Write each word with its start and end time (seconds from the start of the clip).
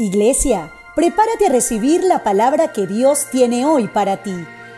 Iglesia, 0.00 0.72
prepárate 0.94 1.46
a 1.46 1.48
recibir 1.48 2.04
la 2.04 2.22
palabra 2.22 2.72
que 2.72 2.86
Dios 2.86 3.26
tiene 3.32 3.66
hoy 3.66 3.88
para 3.88 4.22
ti. 4.22 4.32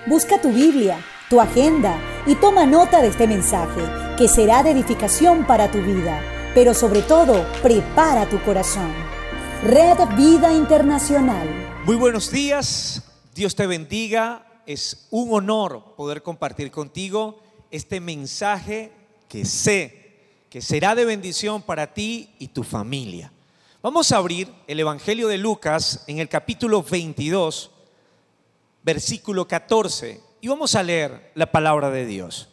Busca 0.07 0.41
tu 0.41 0.51
Biblia, 0.51 0.99
tu 1.29 1.43
agenda 1.43 2.01
y 2.27 2.37
toma 2.37 2.65
nota 2.65 3.03
de 3.03 3.09
este 3.09 3.27
mensaje, 3.27 3.83
que 4.17 4.29
será 4.29 4.63
de 4.63 4.71
edificación 4.71 5.47
para 5.47 5.71
tu 5.71 5.77
vida. 5.83 6.23
Pero 6.55 6.73
sobre 6.73 7.03
todo, 7.03 7.47
prepara 7.61 8.31
tu 8.31 8.43
corazón. 8.45 8.91
Red 9.63 9.99
Vida 10.17 10.55
Internacional. 10.55 11.47
Muy 11.85 11.97
buenos 11.97 12.33
días, 12.33 13.03
Dios 13.35 13.55
te 13.55 13.67
bendiga. 13.67 14.63
Es 14.65 15.07
un 15.11 15.35
honor 15.35 15.97
poder 15.99 16.23
compartir 16.23 16.71
contigo 16.71 17.43
este 17.71 18.01
mensaje 18.01 18.91
que 19.29 19.45
sé 19.45 20.47
que 20.49 20.63
será 20.63 20.95
de 20.95 21.05
bendición 21.05 21.61
para 21.61 21.93
ti 21.93 22.31
y 22.39 22.49
tu 22.49 22.63
familia. 22.63 23.31
Vamos 23.83 24.13
a 24.13 24.19
abrir 24.19 24.53
el 24.67 24.79
Evangelio 24.79 25.27
de 25.27 25.39
Lucas 25.39 26.05
en 26.07 26.19
el 26.19 26.29
capítulo 26.29 26.83
22, 26.83 27.71
versículo 28.83 29.49
14, 29.49 30.21
y 30.43 30.49
vamos 30.49 30.75
a 30.75 30.83
leer 30.83 31.33
la 31.35 31.51
palabra 31.51 31.89
de 31.89 32.05
Dios. 32.05 32.51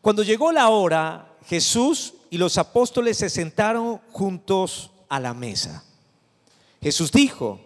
Cuando 0.00 0.24
llegó 0.24 0.50
la 0.50 0.68
hora, 0.70 1.36
Jesús 1.46 2.14
y 2.30 2.38
los 2.38 2.58
apóstoles 2.58 3.18
se 3.18 3.30
sentaron 3.30 3.98
juntos 4.10 4.90
a 5.08 5.20
la 5.20 5.34
mesa. 5.34 5.84
Jesús 6.82 7.12
dijo, 7.12 7.60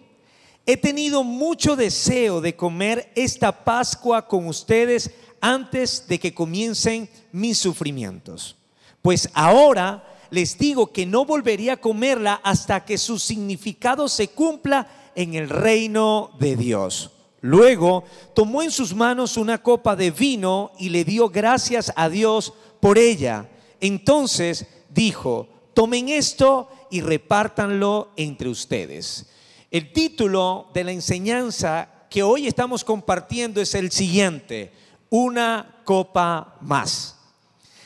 he 0.67 0.77
tenido 0.77 1.25
mucho 1.25 1.77
deseo 1.77 2.43
de 2.43 2.55
comer 2.55 3.11
esta 3.17 3.65
Pascua 3.65 4.29
con 4.29 4.47
ustedes 4.47 5.11
antes 5.41 6.07
de 6.07 6.21
que 6.21 6.35
comiencen 6.35 7.09
mis 7.33 7.57
sufrimientos, 7.57 8.57
pues 9.01 9.31
ahora 9.33 10.05
les 10.35 10.59
digo 10.59 10.93
que 10.93 11.07
no 11.07 11.25
volvería 11.25 11.75
a 11.75 11.81
comerla 11.81 12.41
hasta 12.43 12.85
que 12.85 12.99
su 12.99 13.19
significado 13.21 14.09
se 14.09 14.29
cumpla 14.29 15.13
en 15.15 15.35
el 15.35 15.49
reino 15.49 16.33
de 16.41 16.57
Dios. 16.57 17.13
Luego 17.41 18.05
tomó 18.35 18.63
en 18.63 18.73
sus 18.73 18.95
manos 18.95 19.37
una 19.37 19.63
copa 19.63 19.95
de 19.95 20.11
vino 20.11 20.73
y 20.79 20.89
le 20.89 21.05
dio 21.05 21.29
gracias 21.29 21.93
a 21.95 22.09
Dios 22.09 22.53
por 22.81 22.99
ella. 22.99 23.49
Entonces 23.81 24.67
dijo, 24.89 25.49
tomen 25.73 26.09
esto 26.09 26.69
y 26.91 27.01
repártanlo 27.01 28.11
entre 28.17 28.49
ustedes. 28.49 29.27
El 29.71 29.93
título 29.93 30.69
de 30.75 30.85
la 30.85 30.93
enseñanza 30.93 32.07
que 32.11 32.25
hoy 32.25 32.49
estamos 32.49 32.83
compartiendo 32.83 33.61
es 33.61 33.75
el 33.75 33.93
siguiente, 33.93 34.73
una 35.11 35.83
copa 35.85 36.57
más. 36.61 37.17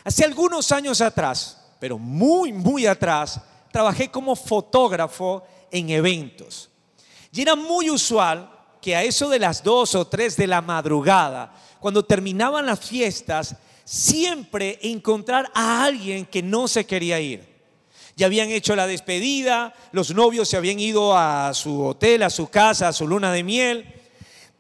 Hace 0.04 0.24
algunos 0.24 0.72
años 0.72 1.02
atrás, 1.02 1.57
pero 1.78 1.98
muy, 1.98 2.52
muy 2.52 2.86
atrás, 2.86 3.40
trabajé 3.70 4.10
como 4.10 4.34
fotógrafo 4.36 5.42
en 5.70 5.90
eventos. 5.90 6.70
Y 7.32 7.42
era 7.42 7.54
muy 7.54 7.90
usual 7.90 8.50
que 8.80 8.96
a 8.96 9.04
eso 9.04 9.28
de 9.28 9.38
las 9.38 9.62
dos 9.62 9.94
o 9.94 10.06
tres 10.06 10.36
de 10.36 10.46
la 10.46 10.60
madrugada, 10.60 11.52
cuando 11.80 12.04
terminaban 12.04 12.66
las 12.66 12.80
fiestas, 12.80 13.56
siempre 13.84 14.78
encontrar 14.82 15.50
a 15.54 15.84
alguien 15.84 16.26
que 16.26 16.42
no 16.42 16.68
se 16.68 16.86
quería 16.86 17.20
ir. 17.20 17.46
Ya 18.16 18.26
habían 18.26 18.50
hecho 18.50 18.74
la 18.74 18.86
despedida, 18.86 19.74
los 19.92 20.12
novios 20.12 20.48
se 20.48 20.56
habían 20.56 20.80
ido 20.80 21.16
a 21.16 21.54
su 21.54 21.84
hotel, 21.84 22.24
a 22.24 22.30
su 22.30 22.48
casa, 22.48 22.88
a 22.88 22.92
su 22.92 23.06
luna 23.06 23.32
de 23.32 23.44
miel 23.44 23.97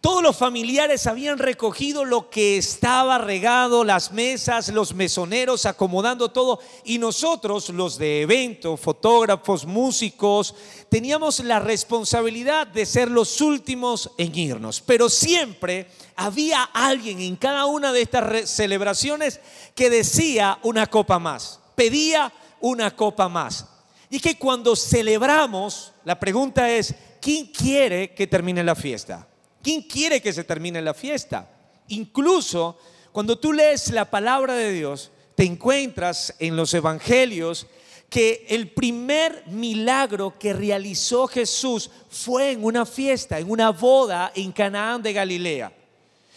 todos 0.00 0.22
los 0.22 0.36
familiares 0.36 1.08
habían 1.08 1.38
recogido 1.38 2.04
lo 2.04 2.30
que 2.30 2.56
estaba 2.56 3.18
regado, 3.18 3.82
las 3.82 4.12
mesas, 4.12 4.68
los 4.68 4.94
mesoneros, 4.94 5.66
acomodando 5.66 6.30
todo. 6.30 6.60
Y 6.84 6.98
nosotros, 6.98 7.70
los 7.70 7.98
de 7.98 8.22
evento, 8.22 8.76
fotógrafos, 8.76 9.66
músicos, 9.66 10.54
teníamos 10.88 11.40
la 11.40 11.58
responsabilidad 11.58 12.68
de 12.68 12.86
ser 12.86 13.10
los 13.10 13.40
últimos 13.40 14.12
en 14.18 14.38
irnos. 14.38 14.80
Pero 14.80 15.08
siempre 15.08 15.90
había 16.14 16.62
alguien 16.62 17.20
en 17.20 17.34
cada 17.34 17.66
una 17.66 17.92
de 17.92 18.02
estas 18.02 18.48
celebraciones 18.48 19.40
que 19.74 19.90
decía 19.90 20.60
una 20.62 20.86
copa 20.86 21.18
más, 21.18 21.58
pedía 21.74 22.32
una 22.60 22.94
copa 22.94 23.28
más. 23.28 23.66
Y 24.10 24.20
que 24.20 24.38
cuando 24.38 24.76
celebramos, 24.76 25.92
la 26.04 26.20
pregunta 26.20 26.70
es, 26.70 26.94
¿quién 27.20 27.46
quiere 27.46 28.14
que 28.14 28.28
termine 28.28 28.62
la 28.62 28.76
fiesta? 28.76 29.26
¿Quién 29.62 29.82
quiere 29.82 30.20
que 30.20 30.32
se 30.32 30.44
termine 30.44 30.80
la 30.82 30.94
fiesta? 30.94 31.48
Incluso 31.88 32.78
cuando 33.12 33.38
tú 33.38 33.52
lees 33.52 33.90
la 33.90 34.10
palabra 34.10 34.54
de 34.54 34.72
Dios, 34.72 35.10
te 35.34 35.44
encuentras 35.44 36.34
en 36.38 36.56
los 36.56 36.72
evangelios 36.74 37.66
que 38.08 38.46
el 38.48 38.70
primer 38.70 39.44
milagro 39.46 40.38
que 40.38 40.52
realizó 40.52 41.26
Jesús 41.26 41.90
fue 42.08 42.52
en 42.52 42.64
una 42.64 42.86
fiesta, 42.86 43.38
en 43.38 43.50
una 43.50 43.70
boda 43.70 44.32
en 44.34 44.52
Canaán 44.52 45.02
de 45.02 45.12
Galilea. 45.12 45.72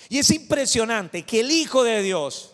Y 0.10 0.20
es 0.20 0.30
impresionante 0.32 1.24
que 1.24 1.40
el 1.40 1.52
Hijo 1.52 1.84
de 1.84 2.02
Dios, 2.02 2.52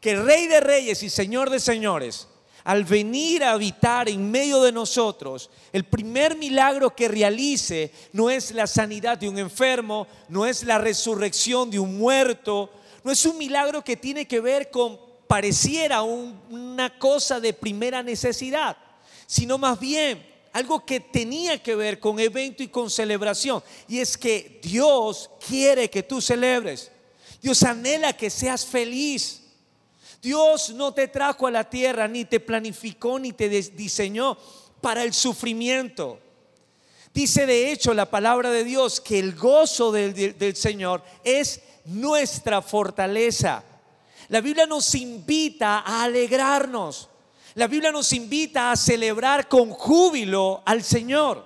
que 0.00 0.12
el 0.12 0.24
Rey 0.24 0.46
de 0.46 0.60
Reyes 0.60 1.02
y 1.02 1.10
Señor 1.10 1.50
de 1.50 1.60
Señores, 1.60 2.27
al 2.68 2.84
venir 2.84 3.42
a 3.42 3.52
habitar 3.52 4.10
en 4.10 4.30
medio 4.30 4.60
de 4.60 4.72
nosotros, 4.72 5.48
el 5.72 5.84
primer 5.84 6.36
milagro 6.36 6.94
que 6.94 7.08
realice 7.08 7.90
no 8.12 8.28
es 8.28 8.50
la 8.50 8.66
sanidad 8.66 9.16
de 9.16 9.26
un 9.26 9.38
enfermo, 9.38 10.06
no 10.28 10.44
es 10.44 10.64
la 10.64 10.76
resurrección 10.76 11.70
de 11.70 11.78
un 11.78 11.96
muerto, 11.96 12.70
no 13.04 13.10
es 13.10 13.24
un 13.24 13.38
milagro 13.38 13.82
que 13.82 13.96
tiene 13.96 14.28
que 14.28 14.40
ver 14.40 14.70
con, 14.70 15.00
pareciera 15.26 16.02
una 16.02 16.98
cosa 16.98 17.40
de 17.40 17.54
primera 17.54 18.02
necesidad, 18.02 18.76
sino 19.26 19.56
más 19.56 19.80
bien 19.80 20.22
algo 20.52 20.84
que 20.84 21.00
tenía 21.00 21.62
que 21.62 21.74
ver 21.74 21.98
con 21.98 22.20
evento 22.20 22.62
y 22.62 22.68
con 22.68 22.90
celebración. 22.90 23.62
Y 23.88 24.00
es 24.00 24.18
que 24.18 24.60
Dios 24.62 25.30
quiere 25.48 25.88
que 25.88 26.02
tú 26.02 26.20
celebres. 26.20 26.92
Dios 27.40 27.62
anhela 27.62 28.12
que 28.12 28.28
seas 28.28 28.66
feliz. 28.66 29.47
Dios 30.20 30.70
no 30.70 30.92
te 30.92 31.08
trajo 31.08 31.46
a 31.46 31.50
la 31.50 31.68
tierra, 31.68 32.08
ni 32.08 32.24
te 32.24 32.40
planificó, 32.40 33.18
ni 33.18 33.32
te 33.32 33.48
diseñó 33.48 34.36
para 34.80 35.04
el 35.04 35.12
sufrimiento. 35.12 36.18
Dice 37.14 37.46
de 37.46 37.72
hecho 37.72 37.94
la 37.94 38.10
palabra 38.10 38.50
de 38.50 38.64
Dios 38.64 39.00
que 39.00 39.18
el 39.18 39.34
gozo 39.34 39.90
del, 39.92 40.56
Señor 40.56 41.02
es 41.24 41.60
nuestra 41.84 42.62
fortaleza. 42.62 43.64
La 44.28 44.40
Biblia 44.40 44.66
nos 44.66 44.94
invita 44.94 45.80
a 45.80 46.04
alegrarnos. 46.04 47.08
La 47.54 47.66
Biblia 47.66 47.90
nos 47.90 48.12
invita 48.12 48.70
a 48.70 48.76
celebrar 48.76 49.48
con 49.48 49.70
júbilo 49.70 50.62
al 50.64 50.84
Señor. 50.84 51.44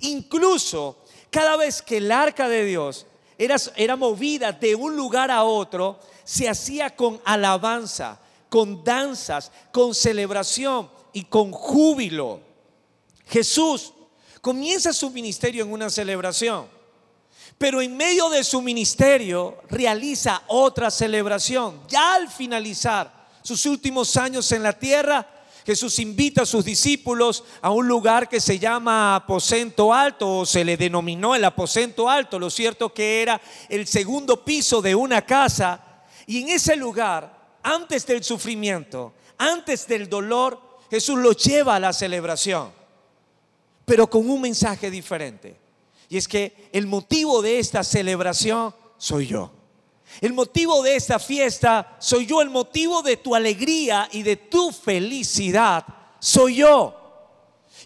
Incluso 0.00 0.98
cada 1.30 1.56
vez 1.56 1.82
que 1.82 1.96
el 1.96 2.12
arca 2.12 2.48
de 2.48 2.64
Dios 2.64 3.06
era 3.38 3.96
movida 3.96 4.52
de 4.52 4.74
un 4.74 4.94
lugar 4.94 5.30
a 5.30 5.42
otro, 5.42 5.98
se 6.24 6.48
hacía 6.48 6.94
con 6.94 7.20
alabanza, 7.24 8.20
con 8.48 8.84
danzas, 8.84 9.50
con 9.72 9.94
celebración 9.94 10.90
y 11.12 11.24
con 11.24 11.52
júbilo. 11.52 12.40
Jesús 13.26 13.92
comienza 14.40 14.92
su 14.92 15.10
ministerio 15.10 15.64
en 15.64 15.72
una 15.72 15.88
celebración, 15.88 16.66
pero 17.56 17.80
en 17.80 17.96
medio 17.96 18.28
de 18.28 18.44
su 18.44 18.60
ministerio 18.60 19.58
realiza 19.70 20.42
otra 20.48 20.90
celebración. 20.90 21.80
Ya 21.88 22.14
al 22.14 22.28
finalizar 22.28 23.28
sus 23.42 23.64
últimos 23.66 24.16
años 24.16 24.50
en 24.52 24.62
la 24.62 24.78
tierra, 24.78 25.26
Jesús 25.64 25.98
invita 26.00 26.42
a 26.42 26.46
sus 26.46 26.64
discípulos 26.64 27.44
a 27.60 27.70
un 27.70 27.86
lugar 27.86 28.28
que 28.28 28.40
se 28.40 28.58
llama 28.58 29.14
aposento 29.14 29.94
alto 29.94 30.38
o 30.38 30.46
se 30.46 30.64
le 30.64 30.76
denominó 30.76 31.36
el 31.36 31.44
aposento 31.44 32.10
alto. 32.10 32.38
Lo 32.38 32.50
cierto 32.50 32.92
que 32.92 33.22
era 33.22 33.40
el 33.68 33.86
segundo 33.86 34.44
piso 34.44 34.82
de 34.82 34.94
una 34.94 35.24
casa 35.24 35.91
y 36.26 36.42
en 36.42 36.48
ese 36.50 36.76
lugar, 36.76 37.58
antes 37.62 38.06
del 38.06 38.22
sufrimiento, 38.22 39.14
antes 39.38 39.86
del 39.86 40.08
dolor, 40.08 40.60
Jesús 40.90 41.18
lo 41.18 41.32
lleva 41.32 41.76
a 41.76 41.80
la 41.80 41.92
celebración, 41.92 42.70
pero 43.84 44.08
con 44.08 44.28
un 44.28 44.40
mensaje 44.40 44.90
diferente. 44.90 45.56
Y 46.08 46.18
es 46.18 46.28
que 46.28 46.68
el 46.72 46.86
motivo 46.86 47.40
de 47.40 47.58
esta 47.58 47.82
celebración 47.82 48.74
soy 48.98 49.28
yo. 49.28 49.50
El 50.20 50.34
motivo 50.34 50.82
de 50.82 50.96
esta 50.96 51.18
fiesta 51.18 51.96
soy 51.98 52.26
yo. 52.26 52.42
El 52.42 52.50
motivo 52.50 53.02
de 53.02 53.16
tu 53.16 53.34
alegría 53.34 54.08
y 54.12 54.22
de 54.22 54.36
tu 54.36 54.70
felicidad 54.70 55.84
soy 56.18 56.56
yo. 56.56 56.94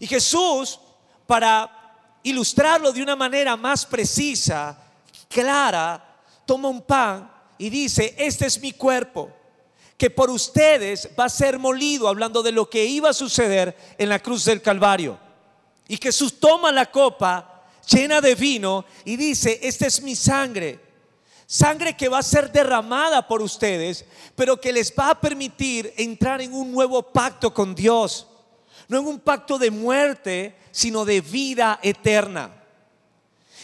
Y 0.00 0.06
Jesús, 0.06 0.80
para 1.26 2.18
ilustrarlo 2.24 2.92
de 2.92 3.02
una 3.02 3.14
manera 3.14 3.56
más 3.56 3.86
precisa, 3.86 4.76
clara, 5.28 6.20
toma 6.44 6.68
un 6.68 6.82
pan 6.82 7.35
y 7.58 7.70
dice, 7.70 8.14
este 8.18 8.46
es 8.46 8.60
mi 8.60 8.72
cuerpo, 8.72 9.30
que 9.96 10.10
por 10.10 10.30
ustedes 10.30 11.08
va 11.18 11.24
a 11.24 11.30
ser 11.30 11.58
molido, 11.58 12.08
hablando 12.08 12.42
de 12.42 12.52
lo 12.52 12.68
que 12.68 12.84
iba 12.84 13.10
a 13.10 13.14
suceder 13.14 13.76
en 13.98 14.08
la 14.08 14.18
cruz 14.18 14.44
del 14.44 14.60
Calvario. 14.60 15.18
Y 15.88 15.96
Jesús 15.96 16.38
toma 16.38 16.72
la 16.72 16.90
copa 16.90 17.64
llena 17.88 18.20
de 18.20 18.34
vino 18.34 18.84
y 19.04 19.16
dice, 19.16 19.58
esta 19.62 19.86
es 19.86 20.02
mi 20.02 20.16
sangre, 20.16 20.80
sangre 21.46 21.96
que 21.96 22.08
va 22.08 22.18
a 22.18 22.22
ser 22.22 22.50
derramada 22.50 23.26
por 23.26 23.40
ustedes, 23.40 24.04
pero 24.34 24.60
que 24.60 24.72
les 24.72 24.92
va 24.92 25.10
a 25.10 25.20
permitir 25.20 25.94
entrar 25.96 26.40
en 26.40 26.52
un 26.52 26.72
nuevo 26.72 27.02
pacto 27.02 27.54
con 27.54 27.74
Dios. 27.74 28.26
no 28.88 28.98
en 28.98 29.06
un 29.06 29.18
pacto 29.18 29.58
de 29.58 29.70
muerte, 29.70 30.56
sino 30.70 31.04
de 31.04 31.20
vida 31.20 31.80
eterna. 31.82 32.55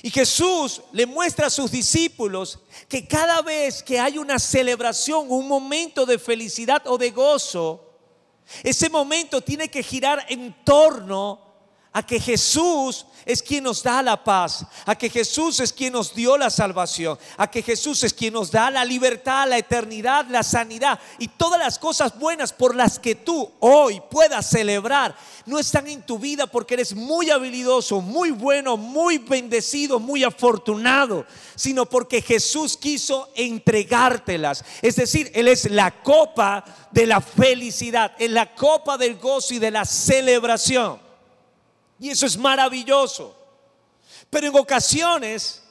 Y 0.03 0.11
Jesús 0.11 0.83
le 0.91 1.07
muestra 1.07 1.47
a 1.47 1.51
sus 1.51 1.71
discípulos 1.71 2.59
que 2.89 3.07
cada 3.07 3.41
vez 3.41 3.85
que 3.85 4.01
hay 4.01 4.19
una 4.19 4.41
celebración, 4.41 5.27
un 5.29 5.47
momento 5.47 6.05
de 6.05 6.19
felicidad 6.19 6.83
o 6.87 6.99
de 6.99 7.11
gozo, 7.13 7.89
ese 8.65 8.91
momento 8.91 9.41
tiene 9.41 9.69
que 9.69 9.83
girar 9.83 10.27
en 10.29 10.53
torno 10.65 11.52
a 11.93 12.05
que 12.05 12.19
Jesús 12.19 13.07
es 13.25 13.43
quien 13.43 13.65
nos 13.65 13.83
da 13.83 14.03
la 14.03 14.23
paz, 14.23 14.65
a 14.85 14.97
que 14.97 15.09
Jesús 15.09 15.61
es 15.61 15.73
quien 15.73 15.93
nos 15.93 16.15
dio 16.15 16.37
la 16.37 16.51
salvación, 16.51 17.19
a 17.37 17.51
que 17.51 17.63
Jesús 17.63 18.03
es 18.03 18.13
quien 18.13 18.33
nos 18.33 18.51
da 18.51 18.71
la 18.71 18.85
libertad, 18.85 19.49
la 19.49 19.59
eternidad, 19.59 20.27
la 20.29 20.43
sanidad 20.43 20.99
y 21.19 21.29
todas 21.29 21.61
las 21.61 21.79
cosas 21.79 22.19
buenas 22.19 22.53
por 22.53 22.75
las 22.75 22.99
que 22.99 23.15
tú 23.15 23.51
hoy 23.61 24.01
puedas 24.11 24.49
celebrar, 24.49 25.15
no 25.47 25.59
están 25.59 25.87
en 25.87 26.03
tu 26.03 26.19
vida 26.19 26.47
porque 26.47 26.75
eres 26.75 26.95
muy 26.95 27.31
habilidoso, 27.31 28.01
muy 28.01 28.31
bueno, 28.31 28.77
muy 28.77 29.19
bendecido, 29.19 30.01
muy 30.01 30.25
afortunado, 30.25 31.27
sino 31.55 31.87
porque 31.87 32.23
Jesús 32.23 32.77
quiso 32.77 33.31
entregártelas. 33.35 34.65
Es 34.81 34.97
decir, 34.97 35.31
Él 35.35 35.49
es 35.49 35.71
la 35.71 36.03
copa 36.03 36.65
de 36.91 37.07
la 37.07 37.21
felicidad, 37.21 38.13
es 38.19 38.31
la 38.31 38.55
copa 38.55 38.97
del 38.99 39.19
gozo 39.19 39.55
y 39.55 39.59
de 39.59 39.71
la 39.71 39.85
celebración. 39.85 41.12
Y 41.99 42.11
eso 42.11 42.27
es 42.27 42.37
maravilloso. 42.37 43.37
Pero 44.31 44.49
en 44.49 44.57
ocasiones 44.57 45.63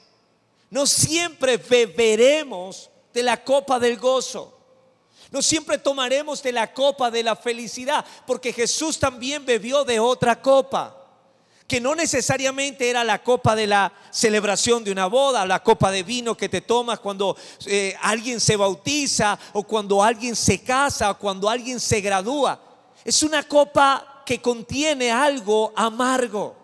no 0.70 0.86
siempre 0.86 1.56
beberemos 1.56 2.90
de 3.12 3.22
la 3.22 3.42
copa 3.42 3.78
del 3.78 3.98
gozo. 3.98 4.58
No 5.30 5.40
siempre 5.42 5.78
tomaremos 5.78 6.42
de 6.42 6.52
la 6.52 6.72
copa 6.72 7.10
de 7.10 7.22
la 7.22 7.34
felicidad, 7.34 8.04
porque 8.26 8.52
Jesús 8.52 8.98
también 8.98 9.44
bebió 9.46 9.82
de 9.82 9.98
otra 9.98 10.40
copa, 10.40 10.94
que 11.66 11.80
no 11.80 11.94
necesariamente 11.94 12.90
era 12.90 13.02
la 13.02 13.22
copa 13.22 13.56
de 13.56 13.66
la 13.66 13.92
celebración 14.10 14.84
de 14.84 14.92
una 14.92 15.06
boda, 15.06 15.46
la 15.46 15.62
copa 15.62 15.90
de 15.90 16.02
vino 16.02 16.36
que 16.36 16.50
te 16.50 16.60
tomas 16.60 17.00
cuando 17.00 17.34
eh, 17.64 17.96
alguien 18.02 18.40
se 18.40 18.56
bautiza 18.56 19.38
o 19.54 19.62
cuando 19.62 20.02
alguien 20.02 20.36
se 20.36 20.62
casa 20.62 21.12
o 21.12 21.18
cuando 21.18 21.48
alguien 21.48 21.80
se 21.80 22.02
gradúa. 22.02 22.60
Es 23.02 23.22
una 23.22 23.42
copa 23.42 24.11
que 24.24 24.40
contiene 24.40 25.10
algo 25.10 25.72
amargo. 25.76 26.56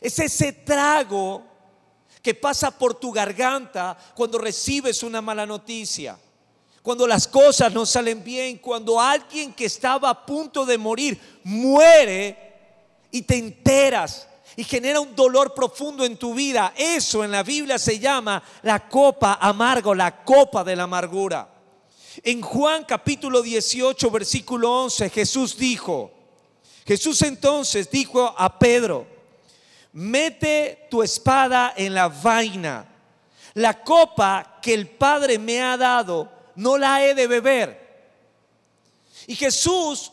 Es 0.00 0.18
ese 0.18 0.52
trago 0.52 1.42
que 2.22 2.34
pasa 2.34 2.76
por 2.76 2.94
tu 2.94 3.10
garganta 3.12 3.96
cuando 4.14 4.38
recibes 4.38 5.02
una 5.02 5.20
mala 5.20 5.44
noticia, 5.44 6.16
cuando 6.82 7.06
las 7.06 7.26
cosas 7.26 7.72
no 7.72 7.84
salen 7.84 8.22
bien, 8.22 8.58
cuando 8.58 9.00
alguien 9.00 9.52
que 9.52 9.66
estaba 9.66 10.10
a 10.10 10.26
punto 10.26 10.64
de 10.64 10.78
morir 10.78 11.20
muere 11.44 12.52
y 13.10 13.22
te 13.22 13.36
enteras 13.36 14.28
y 14.56 14.64
genera 14.64 15.00
un 15.00 15.14
dolor 15.14 15.54
profundo 15.54 16.04
en 16.04 16.16
tu 16.16 16.34
vida. 16.34 16.72
Eso 16.76 17.24
en 17.24 17.30
la 17.30 17.42
Biblia 17.42 17.78
se 17.78 17.98
llama 17.98 18.42
la 18.62 18.88
copa 18.88 19.38
amargo, 19.40 19.94
la 19.94 20.24
copa 20.24 20.62
de 20.62 20.76
la 20.76 20.84
amargura. 20.84 21.48
En 22.22 22.42
Juan 22.42 22.84
capítulo 22.84 23.42
18, 23.42 24.10
versículo 24.10 24.84
11, 24.84 25.10
Jesús 25.10 25.56
dijo, 25.56 26.10
Jesús 26.86 27.22
entonces 27.22 27.90
dijo 27.90 28.34
a 28.36 28.58
Pedro, 28.58 29.06
mete 29.92 30.86
tu 30.90 31.02
espada 31.02 31.74
en 31.76 31.94
la 31.94 32.08
vaina. 32.08 32.88
La 33.54 33.82
copa 33.82 34.58
que 34.62 34.74
el 34.74 34.88
Padre 34.88 35.38
me 35.38 35.60
ha 35.62 35.76
dado, 35.76 36.30
no 36.56 36.78
la 36.78 37.04
he 37.04 37.14
de 37.14 37.26
beber. 37.26 37.82
Y 39.26 39.36
Jesús, 39.36 40.10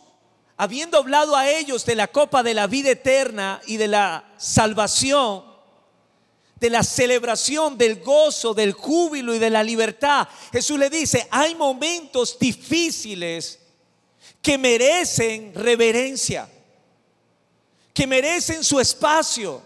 habiendo 0.58 0.98
hablado 0.98 1.36
a 1.36 1.50
ellos 1.50 1.86
de 1.86 1.96
la 1.96 2.08
copa 2.08 2.44
de 2.44 2.54
la 2.54 2.68
vida 2.68 2.92
eterna 2.92 3.62
y 3.66 3.78
de 3.78 3.88
la 3.88 4.26
salvación, 4.38 5.46
de 6.58 6.70
la 6.70 6.84
celebración, 6.84 7.78
del 7.78 8.02
gozo, 8.02 8.54
del 8.54 8.74
júbilo 8.74 9.34
y 9.34 9.40
de 9.40 9.50
la 9.50 9.64
libertad, 9.64 10.28
Jesús 10.52 10.78
le 10.78 10.90
dice, 10.90 11.26
hay 11.32 11.56
momentos 11.56 12.38
difíciles 12.38 13.60
que 14.42 14.58
merecen 14.58 15.54
reverencia 15.56 16.50
que 18.00 18.08
merecen 18.08 18.64
su 18.64 18.80
espacio. 18.80 19.62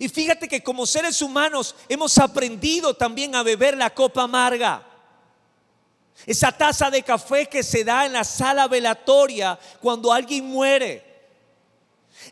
Y 0.00 0.08
fíjate 0.08 0.48
que 0.48 0.64
como 0.64 0.84
seres 0.84 1.22
humanos 1.22 1.76
hemos 1.88 2.18
aprendido 2.18 2.92
también 2.94 3.36
a 3.36 3.44
beber 3.44 3.76
la 3.76 3.94
copa 3.94 4.24
amarga. 4.24 4.84
Esa 6.26 6.50
taza 6.50 6.90
de 6.90 7.04
café 7.04 7.46
que 7.46 7.62
se 7.62 7.84
da 7.84 8.04
en 8.04 8.14
la 8.14 8.24
sala 8.24 8.66
velatoria 8.66 9.56
cuando 9.80 10.12
alguien 10.12 10.44
muere. 10.44 11.04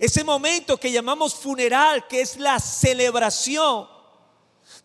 Ese 0.00 0.24
momento 0.24 0.80
que 0.80 0.90
llamamos 0.90 1.32
funeral, 1.32 2.08
que 2.08 2.20
es 2.20 2.36
la 2.36 2.58
celebración 2.58 3.86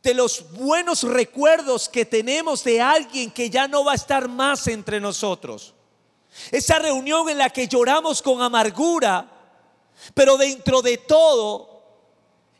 de 0.03 0.13
los 0.13 0.51
buenos 0.51 1.01
recuerdos 1.01 1.89
que 1.89 2.05
tenemos 2.05 2.63
de 2.63 2.79
alguien 2.79 3.31
que 3.31 3.49
ya 3.49 3.67
no 3.67 3.83
va 3.83 3.93
a 3.93 3.95
estar 3.95 4.27
más 4.27 4.67
entre 4.67 4.99
nosotros. 4.99 5.73
Esa 6.51 6.77
reunión 6.77 7.27
en 7.29 7.39
la 7.39 7.49
que 7.49 7.67
lloramos 7.67 8.21
con 8.21 8.43
amargura 8.43 9.38
pero 10.13 10.37
dentro 10.37 10.81
de 10.81 10.97
todo, 10.97 11.81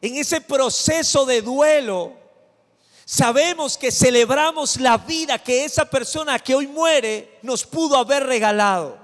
en 0.01 0.15
ese 0.15 0.41
proceso 0.41 1.25
de 1.25 1.41
duelo, 1.41 2.13
sabemos 3.05 3.77
que 3.77 3.91
celebramos 3.91 4.79
la 4.79 4.97
vida 4.97 5.39
que 5.39 5.65
esa 5.65 5.85
persona 5.85 6.39
que 6.39 6.55
hoy 6.55 6.67
muere 6.67 7.39
nos 7.41 7.65
pudo 7.65 7.97
haber 7.97 8.25
regalado. 8.25 8.97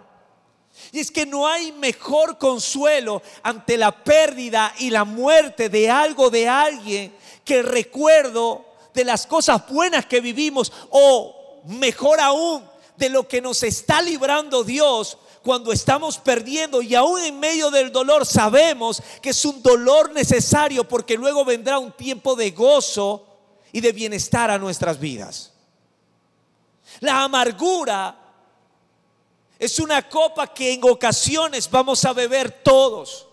Y 0.91 0.99
es 0.99 1.09
que 1.09 1.25
no 1.25 1.47
hay 1.47 1.71
mejor 1.71 2.37
consuelo 2.37 3.21
ante 3.43 3.77
la 3.77 4.03
pérdida 4.03 4.73
y 4.77 4.89
la 4.89 5.05
muerte 5.05 5.69
de 5.69 5.89
algo, 5.89 6.29
de 6.29 6.47
alguien, 6.47 7.15
que 7.43 7.59
el 7.59 7.65
recuerdo 7.65 8.65
de 8.93 9.05
las 9.05 9.25
cosas 9.25 9.67
buenas 9.67 10.05
que 10.05 10.21
vivimos 10.21 10.71
o 10.89 11.61
mejor 11.65 12.19
aún 12.19 12.63
de 12.97 13.09
lo 13.09 13.27
que 13.27 13.41
nos 13.41 13.63
está 13.63 14.01
librando 14.01 14.63
Dios 14.63 15.17
cuando 15.45 15.71
estamos 15.71 16.17
perdiendo 16.17 16.81
y 16.81 16.95
aún 16.95 17.21
en 17.21 17.39
medio 17.39 17.69
del 17.69 17.91
dolor 17.91 18.25
sabemos 18.25 18.99
que 19.21 19.29
es 19.29 19.45
un 19.45 19.61
dolor 19.61 20.11
necesario 20.11 20.87
porque 20.87 21.15
luego 21.15 21.45
vendrá 21.45 21.77
un 21.77 21.91
tiempo 21.91 22.35
de 22.35 22.49
gozo 22.49 23.27
y 23.71 23.79
de 23.79 23.91
bienestar 23.91 24.49
a 24.49 24.57
nuestras 24.57 24.99
vidas. 24.99 25.53
La 26.99 27.23
amargura 27.23 28.17
es 29.59 29.77
una 29.77 30.09
copa 30.09 30.51
que 30.51 30.73
en 30.73 30.83
ocasiones 30.83 31.69
vamos 31.69 32.03
a 32.05 32.13
beber 32.13 32.49
todos. 32.63 33.27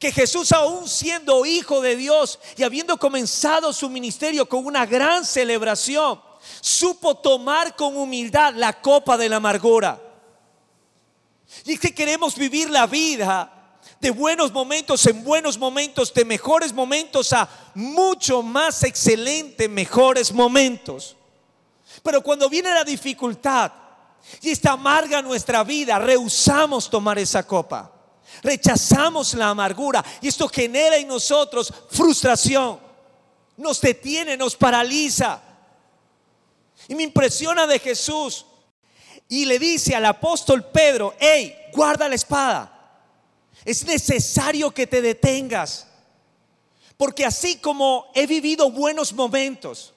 Que 0.00 0.10
Jesús 0.10 0.50
aún 0.50 0.88
siendo 0.88 1.46
hijo 1.46 1.80
de 1.80 1.94
Dios 1.94 2.40
y 2.56 2.64
habiendo 2.64 2.96
comenzado 2.96 3.72
su 3.72 3.88
ministerio 3.88 4.48
con 4.48 4.66
una 4.66 4.84
gran 4.84 5.24
celebración, 5.24 6.20
supo 6.60 7.14
tomar 7.14 7.76
con 7.76 7.96
humildad 7.96 8.54
la 8.56 8.72
copa 8.80 9.16
de 9.16 9.28
la 9.28 9.36
amargura. 9.36 10.02
Y 11.64 11.74
es 11.74 11.80
que 11.80 11.94
queremos 11.94 12.36
vivir 12.36 12.70
la 12.70 12.86
vida 12.86 13.52
de 14.00 14.10
buenos 14.10 14.52
momentos 14.52 15.06
en 15.06 15.24
buenos 15.24 15.58
momentos, 15.58 16.12
de 16.12 16.24
mejores 16.24 16.72
momentos 16.72 17.32
a 17.32 17.48
mucho 17.74 18.42
más 18.42 18.82
excelente, 18.82 19.68
mejores 19.68 20.32
momentos. 20.32 21.16
Pero 22.02 22.20
cuando 22.22 22.48
viene 22.48 22.70
la 22.70 22.84
dificultad 22.84 23.72
y 24.40 24.50
está 24.50 24.72
amarga 24.72 25.22
nuestra 25.22 25.64
vida, 25.64 25.98
rehusamos 25.98 26.90
tomar 26.90 27.18
esa 27.18 27.46
copa. 27.46 27.92
Rechazamos 28.42 29.34
la 29.34 29.48
amargura 29.48 30.04
y 30.20 30.28
esto 30.28 30.48
genera 30.48 30.96
en 30.96 31.08
nosotros 31.08 31.72
frustración. 31.90 32.78
Nos 33.56 33.80
detiene, 33.80 34.36
nos 34.36 34.54
paraliza. 34.56 35.40
Y 36.88 36.94
me 36.94 37.04
impresiona 37.04 37.66
de 37.66 37.78
Jesús 37.78 38.44
y 39.28 39.44
le 39.44 39.58
dice 39.58 39.94
al 39.94 40.04
apóstol 40.04 40.64
Pedro, 40.64 41.14
hey, 41.18 41.56
guarda 41.72 42.08
la 42.08 42.14
espada. 42.14 42.72
Es 43.64 43.84
necesario 43.84 44.70
que 44.70 44.86
te 44.86 45.02
detengas. 45.02 45.88
Porque 46.96 47.24
así 47.24 47.56
como 47.56 48.06
he 48.14 48.26
vivido 48.26 48.70
buenos 48.70 49.12
momentos, 49.12 49.92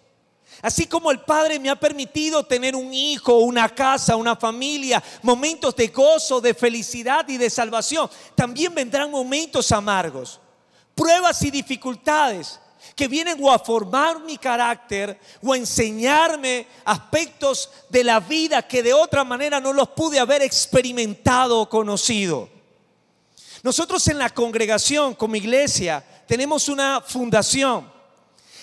así 0.62 0.86
como 0.86 1.12
el 1.12 1.22
Padre 1.22 1.60
me 1.60 1.70
ha 1.70 1.80
permitido 1.80 2.46
tener 2.46 2.76
un 2.76 2.94
hijo, 2.94 3.38
una 3.38 3.70
casa, 3.70 4.16
una 4.16 4.36
familia, 4.36 5.02
momentos 5.22 5.76
de 5.76 5.88
gozo, 5.88 6.42
de 6.42 6.54
felicidad 6.54 7.28
y 7.30 7.38
de 7.38 7.50
salvación, 7.50 8.10
también 8.36 8.74
vendrán 8.76 9.12
momentos 9.12 9.72
amargos, 9.72 10.42
pruebas 10.96 11.42
y 11.44 11.52
dificultades 11.52 12.60
que 12.96 13.08
vienen 13.08 13.38
o 13.42 13.52
a 13.52 13.60
formar 13.60 14.20
mi 14.22 14.38
carácter 14.38 15.20
o 15.42 15.54
a 15.54 15.58
enseñarme 15.58 16.68
aspectos 16.86 17.70
de 17.90 18.04
la 18.04 18.20
vida 18.20 18.68
que 18.68 18.84
de 18.84 18.94
otra 18.94 19.24
manera 19.24 19.60
no 19.60 19.74
los 19.74 19.90
pude 19.90 20.20
haber 20.20 20.42
experimentado 20.42 21.60
o 21.60 21.70
conocido. 21.70 22.50
Nosotros 23.64 24.08
en 24.08 24.18
la 24.18 24.30
congregación 24.30 25.16
como 25.16 25.36
iglesia 25.36 26.04
tenemos 26.28 26.70
una 26.70 27.02
fundación 27.02 28.00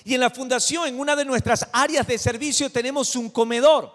y 0.07 0.15
en 0.15 0.21
la 0.21 0.31
fundación, 0.31 0.87
en 0.87 1.01
una 1.01 1.17
de 1.17 1.25
nuestras 1.25 1.67
áreas 1.73 2.07
de 2.07 2.17
servicio, 2.17 2.71
tenemos 2.71 3.17
un 3.17 3.29
comedor. 3.29 3.93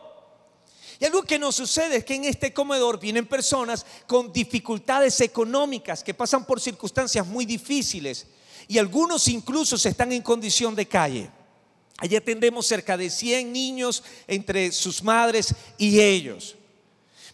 Y 1.00 1.06
algo 1.06 1.24
que 1.24 1.40
nos 1.40 1.56
sucede 1.56 1.96
es 1.96 2.06
que 2.06 2.16
en 2.16 2.26
este 2.26 2.54
comedor 2.54 3.00
vienen 3.00 3.26
personas 3.26 3.86
con 4.08 4.34
dificultades 4.34 5.22
económicas, 5.22 6.04
que 6.04 6.14
pasan 6.14 6.46
por 6.46 6.60
circunstancias 6.60 7.26
muy 7.26 7.46
difíciles 7.46 8.28
y 8.72 8.80
algunos 8.80 9.28
incluso 9.28 9.76
están 9.76 10.14
en 10.14 10.22
condición 10.22 10.74
de 10.74 10.88
calle. 10.88 11.30
Allí 11.98 12.16
atendemos 12.16 12.66
cerca 12.66 12.96
de 12.96 13.10
100 13.10 13.52
niños 13.52 14.02
entre 14.28 14.72
sus 14.72 15.04
madres 15.04 15.54
y 15.78 16.00
ellos. 16.00 16.56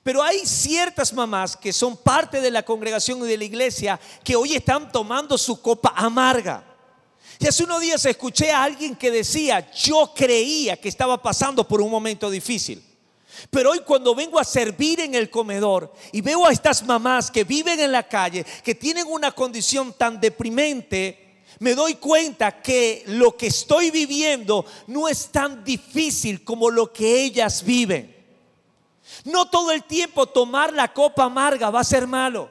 Pero 0.02 0.24
hay 0.24 0.40
ciertas 0.48 1.14
mamás 1.14 1.56
que 1.56 1.72
son 1.72 1.96
parte 1.96 2.42
de 2.42 2.50
la 2.50 2.66
congregación 2.66 3.20
y 3.20 3.28
de 3.28 3.38
la 3.38 3.44
iglesia 3.44 4.00
que 4.24 4.36
hoy 4.36 4.56
están 4.56 4.92
tomando 4.92 5.38
su 5.38 5.62
copa 5.62 5.94
amarga. 5.96 6.64
Y 7.38 7.46
hace 7.46 7.66
unos 7.66 7.82
días 7.82 8.04
escuché 8.08 8.52
a 8.52 8.64
alguien 8.64 8.96
que 8.96 9.12
decía, 9.12 9.70
yo 9.74 10.12
creía 10.16 10.76
que 10.78 10.90
estaba 10.90 11.22
pasando 11.22 11.68
por 11.68 11.82
un 11.82 11.92
momento 11.92 12.32
difícil. 12.32 12.84
Pero 13.52 13.70
hoy 13.70 13.82
cuando 13.82 14.16
vengo 14.16 14.40
a 14.40 14.44
servir 14.44 15.02
en 15.02 15.14
el 15.14 15.30
comedor 15.30 15.94
y 16.12 16.22
veo 16.22 16.48
a 16.48 16.52
estas 16.52 16.84
mamás 16.84 17.30
que 17.30 17.44
viven 17.44 17.80
en 17.80 17.92
la 17.92 18.08
calle, 18.08 18.44
que 18.64 18.74
tienen 18.74 19.06
una 19.08 19.34
condición 19.34 19.94
tan 19.94 20.20
deprimente, 20.20 21.27
me 21.60 21.74
doy 21.74 21.96
cuenta 21.96 22.62
que 22.62 23.04
lo 23.08 23.36
que 23.36 23.48
estoy 23.48 23.92
viviendo 23.92 24.66
no 24.88 25.08
es 25.08 25.30
tan 25.30 25.64
difícil 25.64 26.44
como 26.44 26.70
lo 26.70 26.92
que 26.94 27.24
ellas 27.24 27.64
viven. 27.64 28.16
No 29.24 29.50
todo 29.50 29.72
el 29.72 29.84
tiempo 29.84 30.28
tomar 30.28 30.74
la 30.74 30.94
copa 30.94 31.24
amarga 31.24 31.70
va 31.70 31.80
a 31.80 31.86
ser 31.86 32.08
malo. 32.08 32.50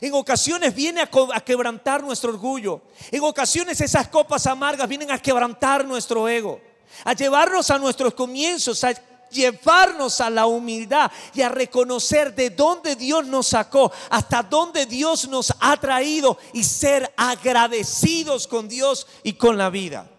En 0.00 0.12
ocasiones 0.14 0.74
viene 0.74 1.00
a, 1.00 1.40
quebrantar 1.40 2.02
nuestro 2.02 2.30
orgullo. 2.30 2.82
En 3.10 3.22
ocasiones 3.22 3.80
esas 3.80 4.08
copas 4.08 4.46
amargas 4.46 4.88
vienen 4.88 5.10
a 5.10 5.18
quebrantar 5.18 5.84
nuestro 5.84 6.28
ego. 6.28 6.60
A 7.04 7.14
llevarnos 7.14 7.70
a 7.70 7.78
nuestros 7.78 8.14
comienzos, 8.14 8.82
llevarnos 9.30 10.20
a 10.20 10.30
la 10.30 10.46
humildad 10.46 11.10
y 11.34 11.42
a 11.42 11.48
reconocer 11.48 12.34
de 12.34 12.50
dónde 12.50 12.96
Dios 12.96 13.26
nos 13.26 13.48
sacó, 13.48 13.92
hasta 14.10 14.42
dónde 14.42 14.86
Dios 14.86 15.28
nos 15.28 15.52
ha 15.60 15.76
traído 15.76 16.38
y 16.52 16.64
ser 16.64 17.12
agradecidos 17.16 18.46
con 18.46 18.68
Dios 18.68 19.06
y 19.22 19.34
con 19.34 19.58
la 19.58 19.70
vida. 19.70 20.10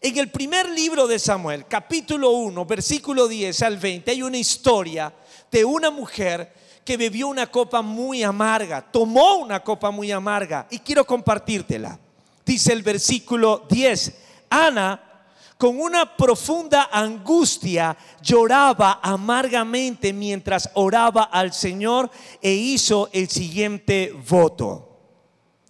En 0.00 0.18
el 0.18 0.30
primer 0.30 0.68
libro 0.68 1.06
de 1.06 1.18
Samuel, 1.18 1.66
capítulo 1.66 2.30
1, 2.30 2.64
versículo 2.66 3.26
10 3.26 3.62
al 3.62 3.78
20, 3.78 4.10
hay 4.10 4.22
una 4.22 4.36
historia 4.36 5.12
de 5.50 5.64
una 5.64 5.90
mujer 5.90 6.52
que 6.84 6.96
bebió 6.96 7.26
una 7.28 7.50
copa 7.50 7.82
muy 7.82 8.22
amarga, 8.22 8.80
tomó 8.80 9.36
una 9.36 9.60
copa 9.60 9.90
muy 9.90 10.12
amarga 10.12 10.68
y 10.70 10.78
quiero 10.78 11.04
compartírtela. 11.04 11.98
Dice 12.44 12.72
el 12.72 12.82
versículo 12.82 13.66
10, 13.68 14.12
Ana 14.50 15.15
con 15.58 15.80
una 15.80 16.16
profunda 16.16 16.90
angustia 16.92 17.96
lloraba 18.22 19.00
amargamente 19.02 20.12
mientras 20.12 20.70
oraba 20.74 21.24
al 21.24 21.52
Señor 21.52 22.10
e 22.42 22.52
hizo 22.52 23.08
el 23.12 23.28
siguiente 23.28 24.14
voto. 24.28 24.88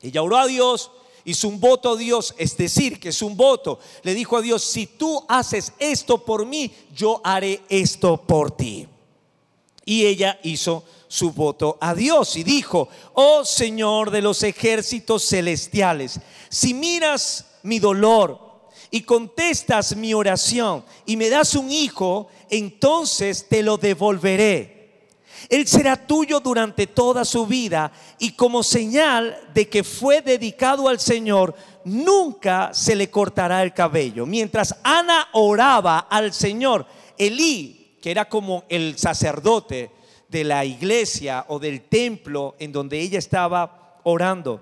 Ella 0.03 0.23
oró 0.23 0.39
a 0.39 0.47
Dios, 0.47 0.91
hizo 1.25 1.49
un 1.49 1.61
voto 1.61 1.93
a 1.93 1.97
Dios, 1.97 2.35
es 2.37 2.57
decir, 2.57 2.99
que 2.99 3.11
es 3.11 3.23
un 3.23 3.37
voto. 3.37 3.79
Le 4.03 4.15
dijo 4.15 4.37
a 4.37 4.43
Dios, 4.43 4.65
si 4.65 4.87
tú 4.87 5.25
haces 5.29 5.73
esto 5.79 6.25
por 6.25 6.47
mí, 6.47 6.73
yo 6.95 7.21
haré 7.23 7.63
esto 7.69 8.17
por 8.17 8.51
ti. 8.57 8.89
Y 9.85 10.05
ella 10.07 10.39
hizo 10.43 10.83
su 11.07 11.31
voto 11.31 11.79
a 11.81 11.95
Dios 11.95 12.35
y 12.37 12.43
dijo, 12.43 12.89
oh 13.15 13.45
Señor 13.45 14.11
de 14.11 14.21
los 14.21 14.43
ejércitos 14.43 15.29
celestiales, 15.29 16.19
si 16.49 16.75
miras 16.75 17.47
mi 17.63 17.79
dolor, 17.79 18.46
y 18.91 19.03
contestas 19.03 19.97
mi 19.97 20.15
oración 20.15 20.85
y 21.05 21.17
me 21.17 21.29
das 21.29 21.55
un 21.55 21.71
hijo, 21.71 22.29
entonces 22.51 23.47
te 23.49 23.63
lo 23.63 23.77
devolveré. 23.77 24.77
Él 25.49 25.67
será 25.67 25.97
tuyo 25.97 26.41
durante 26.41 26.87
toda 26.87 27.25
su 27.25 27.47
vida 27.47 27.93
y 28.19 28.33
como 28.33 28.63
señal 28.63 29.39
de 29.55 29.69
que 29.69 29.85
fue 29.85 30.23
dedicado 30.23 30.89
al 30.89 30.99
Señor, 30.99 31.55
nunca 31.85 32.71
se 32.73 32.97
le 32.97 33.11
cortará 33.11 33.63
el 33.63 33.73
cabello. 33.73 34.27
Mientras 34.27 34.75
Ana 34.83 35.29
oraba 35.33 35.99
al 35.99 36.33
Señor, 36.33 36.87
Elí, 37.17 37.97
que 38.01 38.11
era 38.11 38.29
como 38.29 38.65
el 38.69 38.99
sacerdote 38.99 39.91
de 40.29 40.45
la 40.45 40.65
iglesia 40.65 41.45
o 41.49 41.59
del 41.59 41.83
templo 41.83 42.57
en 42.59 42.73
donde 42.73 43.01
ella 43.01 43.19
estaba 43.19 44.01
orando, 44.03 44.61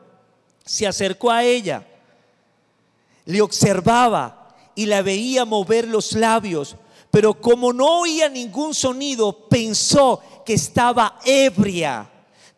se 0.64 0.86
acercó 0.86 1.30
a 1.30 1.44
ella 1.44 1.86
le 3.24 3.40
observaba 3.40 4.54
y 4.74 4.86
la 4.86 5.02
veía 5.02 5.44
mover 5.44 5.86
los 5.88 6.12
labios, 6.12 6.76
pero 7.10 7.40
como 7.40 7.72
no 7.72 8.00
oía 8.00 8.28
ningún 8.28 8.74
sonido, 8.74 9.48
pensó 9.48 10.20
que 10.44 10.54
estaba 10.54 11.18
ebria. 11.24 12.10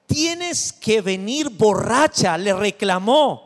Tienes 0.06 0.72
que 0.72 1.00
venir 1.00 1.50
borracha, 1.50 2.38
le 2.38 2.54
reclamó, 2.54 3.42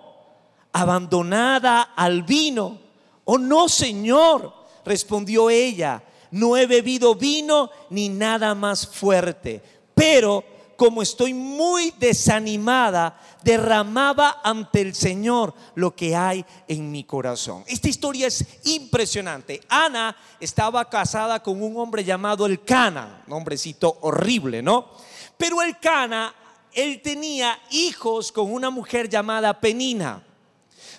abandonada 0.73 1.83
al 1.97 2.23
vino. 2.23 2.79
Oh 3.25 3.39
no, 3.39 3.69
Señor, 3.69 4.53
respondió 4.85 5.51
ella, 5.51 6.03
no 6.31 6.57
he 6.57 6.67
bebido 6.67 7.15
vino 7.15 7.71
ni 7.91 8.09
nada 8.09 8.55
más 8.55 8.87
fuerte, 8.87 9.63
pero 9.95 10.45
como 10.81 11.03
estoy 11.03 11.35
muy 11.35 11.93
desanimada, 11.99 13.21
derramaba 13.43 14.41
ante 14.43 14.81
el 14.81 14.95
Señor 14.95 15.53
lo 15.75 15.95
que 15.95 16.17
hay 16.17 16.43
en 16.67 16.91
mi 16.91 17.05
corazón. 17.05 17.65
Esta 17.67 17.91
historia 17.91 18.29
es 18.29 18.47
impresionante. 18.65 19.61
Ana 19.69 20.17
estaba 20.41 20.89
casada 20.89 21.43
con 21.43 21.63
un 21.63 21.77
hombre 21.77 22.03
llamado 22.03 22.47
el 22.47 22.65
Cana, 22.65 23.23
un 23.27 23.35
hombrecito 23.35 23.99
horrible, 24.01 24.63
¿no? 24.63 24.93
Pero 25.37 25.61
el 25.61 25.79
Cana, 25.79 26.35
él 26.73 27.03
tenía 27.03 27.61
hijos 27.73 28.33
con 28.33 28.51
una 28.51 28.71
mujer 28.71 29.07
llamada 29.07 29.61
Penina. 29.61 30.30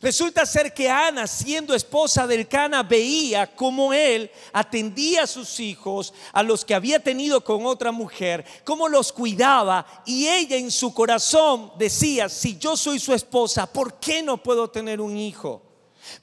Resulta 0.01 0.48
ser 0.48 0.74
que 0.74 0.89
Ana, 0.89 1.27
siendo 1.27 1.75
esposa 1.75 2.25
del 2.25 2.48
Cana, 2.48 2.81
veía 2.81 3.55
cómo 3.55 3.93
él 3.93 4.31
atendía 4.51 5.24
a 5.24 5.27
sus 5.27 5.60
hijos, 5.60 6.12
a 6.34 6.41
los 6.41 6.65
que 6.65 6.74
había 6.74 7.00
tenido 7.00 7.43
con 7.43 7.67
otra 7.67 7.91
mujer, 7.91 8.43
cómo 8.63 8.89
los 8.89 9.13
cuidaba 9.13 9.86
y 10.08 10.27
ella 10.27 10.58
en 10.58 10.72
su 10.72 10.91
corazón 10.91 11.72
decía, 11.77 12.29
si 12.29 12.58
yo 12.58 12.75
soy 12.75 13.00
su 13.00 13.13
esposa, 13.13 13.72
¿por 13.72 14.00
qué 14.00 14.24
no 14.24 14.41
puedo 14.41 14.72
tener 14.72 15.00
un 15.00 15.15
hijo? 15.15 15.62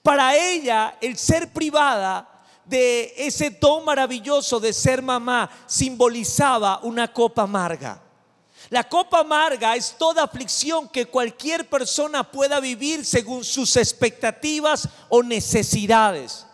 Para 0.03 0.37
ella, 0.37 0.99
el 1.01 1.17
ser 1.17 1.53
privada 1.53 2.45
de 2.65 3.15
ese 3.17 3.51
don 3.51 3.85
maravilloso 3.85 4.59
de 4.59 4.73
ser 4.73 5.03
mamá 5.03 5.49
simbolizaba 5.67 6.81
una 6.83 7.13
copa 7.13 7.43
amarga. 7.43 8.08
La 8.71 8.87
copa 8.87 9.21
amarga 9.21 9.75
es 9.77 9.97
toda 9.97 10.25
aflicción 10.25 10.89
que 10.89 11.07
cualquier 11.07 11.69
persona 11.69 12.23
pueda 12.23 12.61
vivir 12.61 13.05
según 13.05 13.43
sus 13.43 13.77
expectativas 13.77 14.87
o 15.09 15.23
necesidades. 15.23 16.45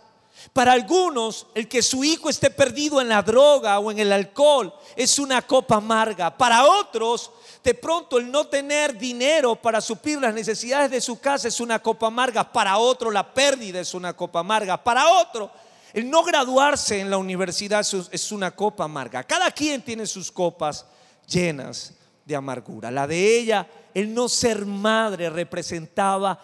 Para 0.53 0.73
algunos, 0.73 1.49
el 1.55 1.67
que 1.67 1.83
su 1.83 2.05
hijo 2.05 2.31
esté 2.31 2.51
perdido 2.51 3.01
en 3.01 3.09
la 3.09 3.23
droga 3.23 3.81
o 3.81 3.91
en 3.91 3.99
el 3.99 4.13
alcohol 4.13 4.73
es 4.95 5.19
una 5.19 5.43
copa 5.43 5.77
amarga. 5.77 6.37
Para 6.37 6.65
otros, 6.65 7.33
de 7.65 7.75
pronto 7.75 8.19
el 8.19 8.31
no 8.31 8.47
tener 8.47 8.97
dinero 8.97 9.57
para 9.57 9.81
suplir 9.81 10.21
las 10.21 10.33
necesidades 10.33 10.93
de 10.93 11.01
su 11.01 11.19
casa 11.19 11.49
es 11.49 11.59
una 11.59 11.81
copa 11.81 12.07
amarga. 12.07 12.53
Para 12.53 12.79
otro, 12.79 13.11
la 13.11 13.35
pérdida 13.35 13.81
es 13.81 13.93
una 13.93 14.13
copa 14.13 14.39
amarga. 14.41 14.85
Para 14.85 15.09
otro, 15.09 15.51
el 15.93 16.09
no 16.09 16.23
graduarse 16.23 17.01
en 17.01 17.11
la 17.11 17.19
universidad 17.19 17.85
es 18.13 18.31
una 18.31 18.53
copa 18.55 18.85
amarga. 18.85 19.25
Cada 19.25 19.51
quien 19.51 19.83
tiene 19.83 20.07
sus 20.07 20.31
copas 20.31 20.87
llenas 21.27 21.95
de 22.25 22.37
amargura. 22.37 22.91
La 22.91 23.07
de 23.07 23.39
ella, 23.39 23.69
el 23.93 24.13
no 24.15 24.29
ser 24.29 24.67
madre 24.67 25.31
representaba 25.31 26.41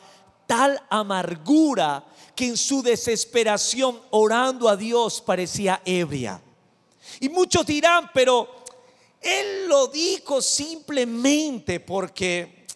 tal 0.46 0.82
amargura 0.90 2.04
que 2.34 2.48
en 2.48 2.56
su 2.56 2.82
desesperación 2.82 4.00
orando 4.10 4.68
a 4.68 4.76
Dios 4.76 5.20
parecía 5.20 5.80
ebria. 5.84 6.40
Y 7.20 7.28
muchos 7.28 7.66
dirán, 7.66 8.10
pero 8.12 8.48
él 9.20 9.68
lo 9.68 9.88
dijo 9.88 10.40
simplemente 10.40 11.80
porque 11.80 12.66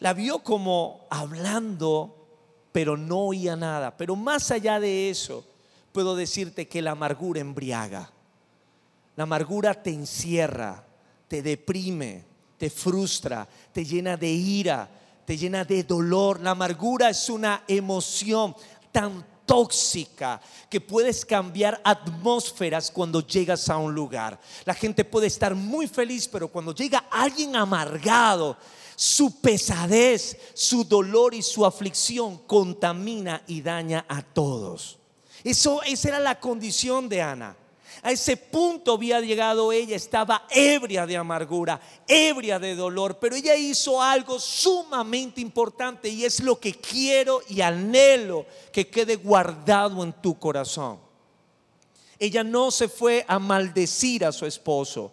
la 0.00 0.12
vio 0.12 0.40
como 0.40 1.06
hablando, 1.10 2.26
pero 2.72 2.96
no 2.96 3.28
oía 3.28 3.56
nada. 3.56 3.96
Pero 3.96 4.16
más 4.16 4.50
allá 4.50 4.78
de 4.78 5.10
eso, 5.10 5.44
puedo 5.92 6.14
decirte 6.16 6.68
que 6.68 6.82
la 6.82 6.90
amargura 6.90 7.40
embriaga. 7.40 8.10
La 9.16 9.22
amargura 9.22 9.82
te 9.82 9.90
encierra, 9.90 10.84
te 11.28 11.42
deprime, 11.42 12.24
te 12.58 12.70
frustra, 12.70 13.48
te 13.72 13.84
llena 13.84 14.16
de 14.16 14.30
ira, 14.30 14.88
te 15.24 15.36
llena 15.36 15.64
de 15.64 15.82
dolor. 15.84 16.40
La 16.40 16.50
amargura 16.50 17.10
es 17.10 17.28
una 17.28 17.64
emoción 17.66 18.54
tan 18.92 19.24
tóxica 19.46 20.40
que 20.70 20.80
puedes 20.80 21.24
cambiar 21.24 21.80
atmósferas 21.84 22.90
cuando 22.90 23.20
llegas 23.20 23.68
a 23.68 23.76
un 23.76 23.94
lugar. 23.94 24.38
La 24.64 24.74
gente 24.74 25.04
puede 25.04 25.26
estar 25.26 25.54
muy 25.54 25.86
feliz, 25.86 26.28
pero 26.28 26.48
cuando 26.48 26.74
llega 26.74 27.04
alguien 27.10 27.56
amargado, 27.56 28.56
su 28.96 29.40
pesadez, 29.40 30.38
su 30.54 30.84
dolor 30.84 31.34
y 31.34 31.42
su 31.42 31.66
aflicción 31.66 32.38
contamina 32.46 33.42
y 33.46 33.60
daña 33.60 34.04
a 34.08 34.22
todos. 34.22 34.98
Eso 35.42 35.82
esa 35.82 36.08
era 36.08 36.20
la 36.20 36.40
condición 36.40 37.08
de 37.08 37.20
Ana. 37.20 37.56
A 38.02 38.10
ese 38.10 38.36
punto 38.36 38.94
había 38.94 39.20
llegado 39.20 39.72
ella, 39.72 39.96
estaba 39.96 40.46
ebria 40.50 41.06
de 41.06 41.16
amargura, 41.16 41.80
ebria 42.06 42.58
de 42.58 42.74
dolor, 42.74 43.18
pero 43.18 43.36
ella 43.36 43.56
hizo 43.56 44.02
algo 44.02 44.38
sumamente 44.38 45.40
importante 45.40 46.08
y 46.08 46.24
es 46.24 46.40
lo 46.40 46.58
que 46.58 46.74
quiero 46.74 47.40
y 47.48 47.60
anhelo 47.60 48.46
que 48.72 48.88
quede 48.88 49.16
guardado 49.16 50.02
en 50.02 50.12
tu 50.12 50.38
corazón. 50.38 50.98
Ella 52.18 52.44
no 52.44 52.70
se 52.70 52.88
fue 52.88 53.24
a 53.28 53.38
maldecir 53.38 54.24
a 54.24 54.32
su 54.32 54.46
esposo, 54.46 55.12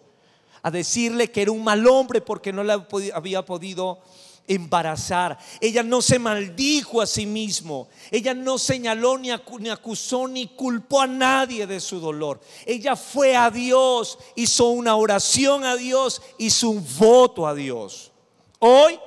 a 0.62 0.70
decirle 0.70 1.30
que 1.30 1.42
era 1.42 1.50
un 1.50 1.64
mal 1.64 1.86
hombre 1.86 2.20
porque 2.20 2.52
no 2.52 2.62
le 2.62 2.74
había 3.14 3.44
podido 3.44 4.00
embarazar. 4.46 5.38
Ella 5.60 5.82
no 5.82 6.02
se 6.02 6.18
maldijo 6.18 7.00
a 7.00 7.06
sí 7.06 7.26
mismo. 7.26 7.88
Ella 8.10 8.34
no 8.34 8.58
señaló 8.58 9.18
ni, 9.18 9.30
acusó 9.30 10.28
ni 10.28 10.48
culpó 10.48 11.00
a 11.00 11.06
nadie 11.06 11.66
de 11.66 11.80
su 11.80 12.00
dolor. 12.00 12.40
Ella 12.66 12.96
fue 12.96 13.36
a 13.36 13.50
Dios, 13.50 14.18
hizo 14.36 14.68
una 14.68 14.96
oración 14.96 15.64
a 15.64 15.76
Dios, 15.76 16.22
hizo 16.38 16.70
un 16.70 16.86
voto 16.98 17.46
a 17.46 17.54
Dios. 17.54 18.10
Hoy 18.58 18.98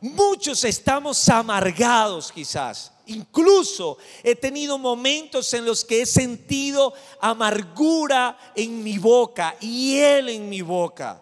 muchos 0.00 0.64
estamos 0.64 1.28
amargados 1.28 2.32
quizás. 2.32 2.92
Incluso 3.06 3.98
he 4.22 4.36
tenido 4.36 4.78
momentos 4.78 5.52
en 5.54 5.64
los 5.64 5.84
que 5.84 6.02
he 6.02 6.06
sentido 6.06 6.94
amargura 7.20 8.38
en 8.54 8.84
mi 8.84 8.98
boca, 8.98 9.56
él 9.60 10.28
en 10.28 10.48
mi 10.48 10.62
boca. 10.62 11.20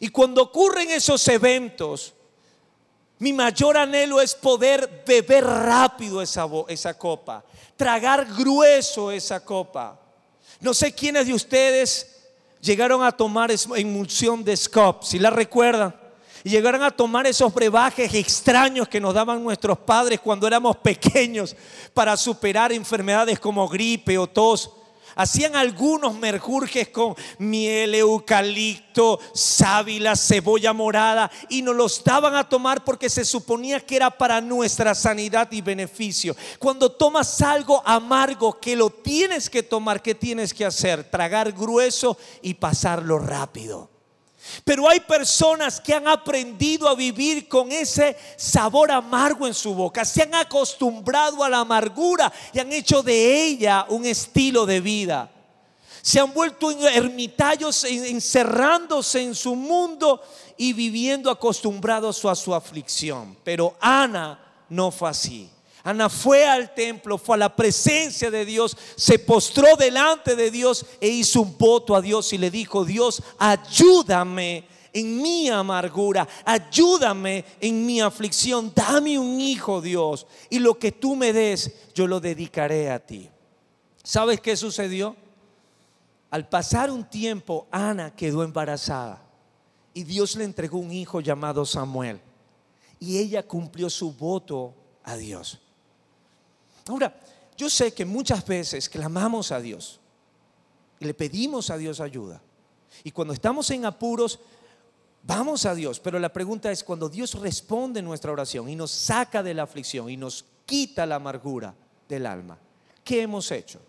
Y 0.00 0.08
cuando 0.08 0.42
ocurren 0.42 0.90
esos 0.90 1.26
eventos, 1.28 2.14
mi 3.22 3.32
mayor 3.32 3.76
anhelo 3.76 4.20
es 4.20 4.34
poder 4.34 5.04
beber 5.06 5.44
rápido 5.44 6.20
esa, 6.20 6.44
esa 6.66 6.92
copa, 6.98 7.44
tragar 7.76 8.26
grueso 8.26 9.12
esa 9.12 9.44
copa. 9.44 9.96
No 10.58 10.74
sé 10.74 10.92
quiénes 10.92 11.28
de 11.28 11.32
ustedes 11.32 12.16
llegaron 12.60 13.04
a 13.04 13.12
tomar 13.12 13.52
emulsión 13.76 14.42
de 14.42 14.56
Scop, 14.56 15.04
si 15.04 15.20
la 15.20 15.30
recuerdan. 15.30 15.94
Y 16.42 16.50
llegaron 16.50 16.82
a 16.82 16.90
tomar 16.90 17.28
esos 17.28 17.54
brebajes 17.54 18.12
extraños 18.12 18.88
que 18.88 19.00
nos 19.00 19.14
daban 19.14 19.40
nuestros 19.40 19.78
padres 19.78 20.18
cuando 20.18 20.48
éramos 20.48 20.76
pequeños 20.78 21.54
para 21.94 22.16
superar 22.16 22.72
enfermedades 22.72 23.38
como 23.38 23.68
gripe 23.68 24.18
o 24.18 24.26
tos. 24.26 24.68
Hacían 25.14 25.56
algunos 25.56 26.14
merjurjes 26.14 26.88
con 26.88 27.14
miel, 27.38 27.94
eucalipto, 27.94 29.20
sábila, 29.34 30.16
cebolla 30.16 30.72
morada 30.72 31.30
y 31.48 31.62
nos 31.62 31.76
los 31.76 32.02
daban 32.04 32.34
a 32.34 32.48
tomar 32.48 32.84
porque 32.84 33.08
se 33.08 33.24
suponía 33.24 33.80
que 33.80 33.96
era 33.96 34.10
para 34.10 34.40
nuestra 34.40 34.94
sanidad 34.94 35.50
y 35.52 35.60
beneficio. 35.60 36.34
Cuando 36.58 36.90
tomas 36.90 37.40
algo 37.42 37.82
amargo 37.84 38.58
que 38.58 38.76
lo 38.76 38.90
tienes 38.90 39.48
que 39.48 39.62
tomar, 39.62 40.02
¿qué 40.02 40.14
tienes 40.14 40.54
que 40.54 40.64
hacer? 40.64 41.04
Tragar 41.04 41.52
grueso 41.52 42.16
y 42.40 42.54
pasarlo 42.54 43.18
rápido. 43.18 43.91
Pero 44.64 44.88
hay 44.88 45.00
personas 45.00 45.80
que 45.80 45.94
han 45.94 46.08
aprendido 46.08 46.88
a 46.88 46.94
vivir 46.94 47.48
con 47.48 47.70
ese 47.72 48.16
sabor 48.36 48.90
amargo 48.90 49.46
en 49.46 49.54
su 49.54 49.74
boca, 49.74 50.04
se 50.04 50.22
han 50.22 50.34
acostumbrado 50.34 51.42
a 51.42 51.48
la 51.48 51.60
amargura 51.60 52.32
y 52.52 52.58
han 52.58 52.72
hecho 52.72 53.02
de 53.02 53.44
ella 53.44 53.86
un 53.88 54.04
estilo 54.04 54.66
de 54.66 54.80
vida. 54.80 55.30
Se 56.02 56.18
han 56.18 56.34
vuelto 56.34 56.70
ermitaños 56.88 57.84
encerrándose 57.84 59.22
en 59.22 59.36
su 59.36 59.54
mundo 59.54 60.20
y 60.56 60.72
viviendo 60.72 61.30
acostumbrados 61.30 62.24
a 62.24 62.34
su 62.34 62.52
aflicción. 62.52 63.36
Pero 63.44 63.76
Ana 63.80 64.64
no 64.68 64.90
fue 64.90 65.10
así. 65.10 65.48
Ana 65.84 66.08
fue 66.08 66.46
al 66.46 66.74
templo, 66.74 67.18
fue 67.18 67.34
a 67.36 67.38
la 67.38 67.56
presencia 67.56 68.30
de 68.30 68.44
Dios, 68.44 68.76
se 68.96 69.18
postró 69.18 69.76
delante 69.76 70.36
de 70.36 70.50
Dios 70.50 70.86
e 71.00 71.08
hizo 71.08 71.40
un 71.40 71.58
voto 71.58 71.96
a 71.96 72.00
Dios 72.00 72.32
y 72.32 72.38
le 72.38 72.50
dijo, 72.50 72.84
Dios, 72.84 73.22
ayúdame 73.38 74.68
en 74.92 75.20
mi 75.20 75.48
amargura, 75.48 76.28
ayúdame 76.44 77.44
en 77.60 77.84
mi 77.84 78.00
aflicción, 78.00 78.72
dame 78.74 79.18
un 79.18 79.40
hijo, 79.40 79.80
Dios, 79.80 80.26
y 80.50 80.58
lo 80.58 80.78
que 80.78 80.92
tú 80.92 81.16
me 81.16 81.32
des, 81.32 81.72
yo 81.94 82.06
lo 82.06 82.20
dedicaré 82.20 82.90
a 82.90 83.04
ti. 83.04 83.28
¿Sabes 84.04 84.40
qué 84.40 84.56
sucedió? 84.56 85.16
Al 86.30 86.48
pasar 86.48 86.90
un 86.90 87.08
tiempo, 87.08 87.66
Ana 87.70 88.14
quedó 88.14 88.42
embarazada 88.42 89.22
y 89.94 90.04
Dios 90.04 90.36
le 90.36 90.44
entregó 90.44 90.78
un 90.78 90.92
hijo 90.92 91.20
llamado 91.20 91.64
Samuel. 91.66 92.20
Y 92.98 93.18
ella 93.18 93.42
cumplió 93.42 93.90
su 93.90 94.12
voto 94.12 94.74
a 95.02 95.16
Dios. 95.16 95.60
Ahora, 96.88 97.18
yo 97.56 97.70
sé 97.70 97.92
que 97.92 98.04
muchas 98.04 98.44
veces 98.46 98.88
clamamos 98.88 99.52
a 99.52 99.60
Dios 99.60 100.00
y 100.98 101.04
le 101.04 101.14
pedimos 101.14 101.70
a 101.70 101.76
Dios 101.76 102.00
ayuda. 102.00 102.40
Y 103.04 103.10
cuando 103.10 103.34
estamos 103.34 103.70
en 103.70 103.84
apuros, 103.84 104.40
vamos 105.22 105.66
a 105.66 105.74
Dios. 105.74 106.00
Pero 106.00 106.18
la 106.18 106.32
pregunta 106.32 106.70
es, 106.70 106.84
cuando 106.84 107.08
Dios 107.08 107.34
responde 107.34 108.02
nuestra 108.02 108.32
oración 108.32 108.68
y 108.68 108.76
nos 108.76 108.90
saca 108.90 109.42
de 109.42 109.54
la 109.54 109.62
aflicción 109.62 110.10
y 110.10 110.16
nos 110.16 110.44
quita 110.66 111.06
la 111.06 111.16
amargura 111.16 111.74
del 112.08 112.26
alma, 112.26 112.58
¿qué 113.04 113.22
hemos 113.22 113.50
hecho? 113.50 113.80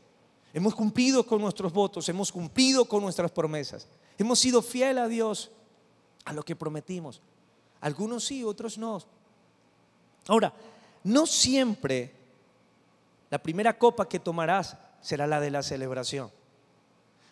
Hemos 0.53 0.75
cumplido 0.75 1.25
con 1.25 1.41
nuestros 1.41 1.73
votos, 1.73 2.07
hemos 2.09 2.31
cumplido 2.31 2.85
con 2.85 3.01
nuestras 3.01 3.31
promesas, 3.31 3.87
hemos 4.17 4.39
sido 4.39 4.61
fiel 4.61 4.99
a 4.99 5.07
Dios, 5.07 5.51
a 6.25 6.33
lo 6.33 6.43
que 6.43 6.55
prometimos. 6.55 7.21
Algunos 7.81 8.23
sí, 8.23 8.43
otros 8.43 8.77
no. 8.77 9.01
Ahora, 10.27 10.53
no 11.03 11.25
siempre 11.25 12.22
la 13.33 13.41
primera 13.41 13.79
copa 13.79 14.07
que 14.07 14.19
tomarás 14.19 14.77
será 15.01 15.25
la 15.25 15.39
de 15.39 15.49
la 15.49 15.63
celebración. 15.63 16.29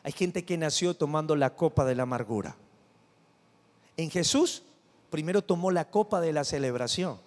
Hay 0.01 0.11
gente 0.11 0.43
que 0.43 0.57
nació 0.57 0.95
tomando 0.95 1.35
la 1.35 1.55
copa 1.55 1.85
de 1.85 1.93
la 1.93 2.01
amargura. 2.01 2.55
En 3.97 4.09
Jesús, 4.09 4.63
primero 5.11 5.43
tomó 5.43 5.69
la 5.69 5.91
copa 5.91 6.19
de 6.19 6.33
la 6.33 6.43
celebración. 6.43 7.19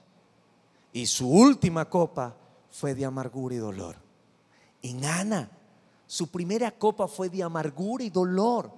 Y 0.93 1.07
su 1.07 1.31
última 1.31 1.89
copa 1.89 2.35
fue 2.69 2.97
de 2.97 3.05
amargura 3.05 3.55
y 3.55 3.59
dolor. 3.59 3.95
En 4.83 5.05
Ana, 5.05 5.49
su 6.09 6.27
primera 6.33 6.73
copa 6.73 7.07
fue 7.07 7.29
de 7.29 7.45
amargura 7.45 8.03
y 8.03 8.11
dolor. 8.11 8.73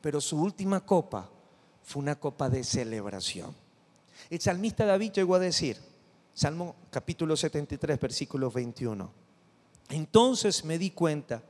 Pero 0.00 0.22
su 0.22 0.40
última 0.40 0.80
copa 0.80 1.28
fue 1.82 2.00
una 2.00 2.18
copa 2.18 2.48
de 2.48 2.64
celebración. 2.64 3.54
El 4.30 4.40
salmista 4.40 4.86
David 4.86 5.12
llegó 5.12 5.34
a 5.34 5.38
decir, 5.38 5.91
Salmo 6.34 6.76
capítulo 6.90 7.36
73, 7.36 8.00
versículo 8.00 8.50
21. 8.50 9.10
Entonces 9.90 10.64
me 10.64 10.78
di 10.78 10.90
cuenta 10.90 11.42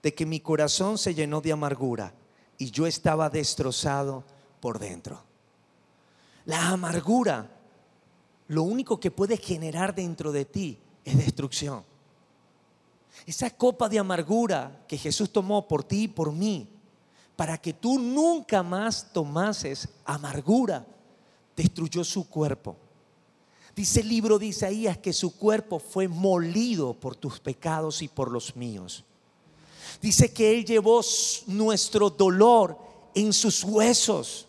de 0.00 0.14
que 0.14 0.24
mi 0.24 0.38
corazón 0.38 0.96
se 0.96 1.12
llenó 1.12 1.40
de 1.40 1.52
amargura 1.52 2.14
y 2.56 2.70
yo 2.70 2.86
estaba 2.86 3.28
destrozado 3.28 4.22
por 4.60 4.78
dentro. 4.78 5.20
La 6.44 6.68
amargura, 6.68 7.50
lo 8.46 8.62
único 8.62 9.00
que 9.00 9.10
puede 9.10 9.36
generar 9.36 9.92
dentro 9.92 10.30
de 10.30 10.44
ti 10.44 10.78
es 11.04 11.16
destrucción. 11.16 11.84
Esa 13.26 13.50
copa 13.50 13.88
de 13.88 13.98
amargura 13.98 14.84
que 14.86 14.98
Jesús 14.98 15.32
tomó 15.32 15.66
por 15.66 15.82
ti 15.82 16.04
y 16.04 16.08
por 16.08 16.32
mí, 16.32 16.68
para 17.34 17.58
que 17.58 17.72
tú 17.72 17.98
nunca 17.98 18.62
más 18.62 19.12
tomases 19.12 19.88
amargura, 20.04 20.86
destruyó 21.56 22.04
su 22.04 22.28
cuerpo 22.28 22.76
Dice 23.74 24.00
el 24.00 24.08
libro 24.08 24.38
de 24.38 24.46
Isaías 24.46 24.98
que 24.98 25.12
su 25.12 25.36
cuerpo 25.36 25.78
fue 25.78 26.06
molido 26.06 26.92
por 26.92 27.16
tus 27.16 27.40
pecados 27.40 28.02
y 28.02 28.08
por 28.08 28.30
los 28.30 28.54
míos. 28.54 29.04
Dice 30.00 30.32
que 30.32 30.52
Él 30.52 30.64
llevó 30.64 31.00
nuestro 31.46 32.10
dolor 32.10 32.78
en 33.14 33.32
sus 33.32 33.64
huesos. 33.64 34.46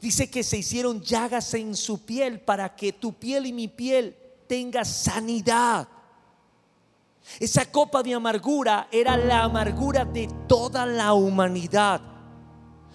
Dice 0.00 0.30
que 0.30 0.44
se 0.44 0.58
hicieron 0.58 1.00
llagas 1.00 1.54
en 1.54 1.74
su 1.74 2.04
piel 2.04 2.40
para 2.40 2.74
que 2.76 2.92
tu 2.92 3.12
piel 3.12 3.46
y 3.46 3.52
mi 3.52 3.66
piel 3.66 4.16
tenga 4.46 4.84
sanidad. 4.84 5.88
Esa 7.40 7.70
copa 7.70 8.02
de 8.02 8.14
amargura 8.14 8.88
era 8.92 9.16
la 9.16 9.44
amargura 9.44 10.04
de 10.04 10.28
toda 10.48 10.86
la 10.86 11.12
humanidad, 11.12 12.00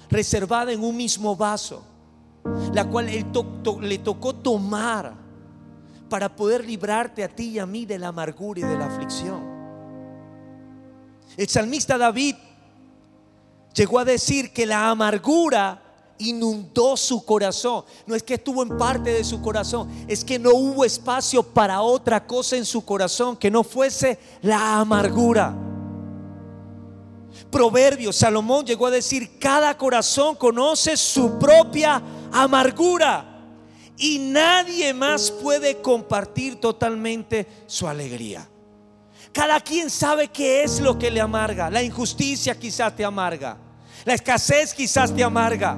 reservada 0.10 0.72
en 0.72 0.84
un 0.84 0.96
mismo 0.96 1.36
vaso 1.36 1.84
la 2.74 2.86
cual 2.86 3.10
él 3.10 3.26
le 3.82 3.98
tocó 4.00 4.34
tomar 4.34 5.14
para 6.10 6.34
poder 6.36 6.66
librarte 6.66 7.24
a 7.24 7.28
ti 7.28 7.50
y 7.50 7.60
a 7.60 7.66
mí 7.66 7.86
de 7.86 8.00
la 8.00 8.10
amargura 8.10 8.60
y 8.62 8.64
de 8.64 8.78
la 8.78 8.86
aflicción. 8.86 9.42
El 11.36 11.48
salmista 11.48 11.98
David 11.98 12.36
llegó 13.74 14.00
a 14.00 14.06
decir 14.06 14.52
que 14.54 14.66
la 14.66 14.90
amargura 14.90 15.84
inundó 16.20 16.98
su 16.98 17.24
corazón. 17.24 17.84
No 18.06 18.16
es 18.16 18.24
que 18.24 18.36
estuvo 18.36 18.64
en 18.64 18.78
parte 18.78 19.12
de 19.12 19.24
su 19.24 19.42
corazón, 19.42 19.90
es 20.08 20.24
que 20.24 20.40
no 20.40 20.52
hubo 20.52 20.84
espacio 20.84 21.44
para 21.44 21.82
otra 21.82 22.26
cosa 22.26 22.58
en 22.58 22.66
su 22.66 22.84
corazón 22.84 23.38
que 23.38 23.52
no 23.52 23.64
fuese 23.64 24.18
la 24.42 24.80
amargura. 24.80 25.56
Proverbios, 27.52 28.16
Salomón 28.16 28.66
llegó 28.66 28.88
a 28.88 28.92
decir, 28.92 29.38
cada 29.40 29.78
corazón 29.78 30.36
conoce 30.36 30.98
su 30.98 31.38
propia 31.38 32.02
amargura 32.32 33.38
y 33.98 34.20
nadie 34.20 34.94
más 34.94 35.32
puede 35.32 35.82
compartir 35.82 36.60
totalmente 36.60 37.48
su 37.66 37.88
alegría. 37.88 38.48
cada 39.34 39.60
quien 39.60 39.90
sabe 39.90 40.30
qué 40.30 40.63
es 40.63 40.80
lo 40.80 40.98
que 40.98 41.12
le 41.12 41.22
amarga. 41.22 41.70
La 41.70 41.84
injusticia 41.84 42.58
quizás 42.58 42.96
te 42.96 43.06
amarga. 43.06 43.58
La 44.04 44.16
escasez 44.16 44.74
quizás 44.74 45.13
te 45.13 45.24
amarga. 45.24 45.78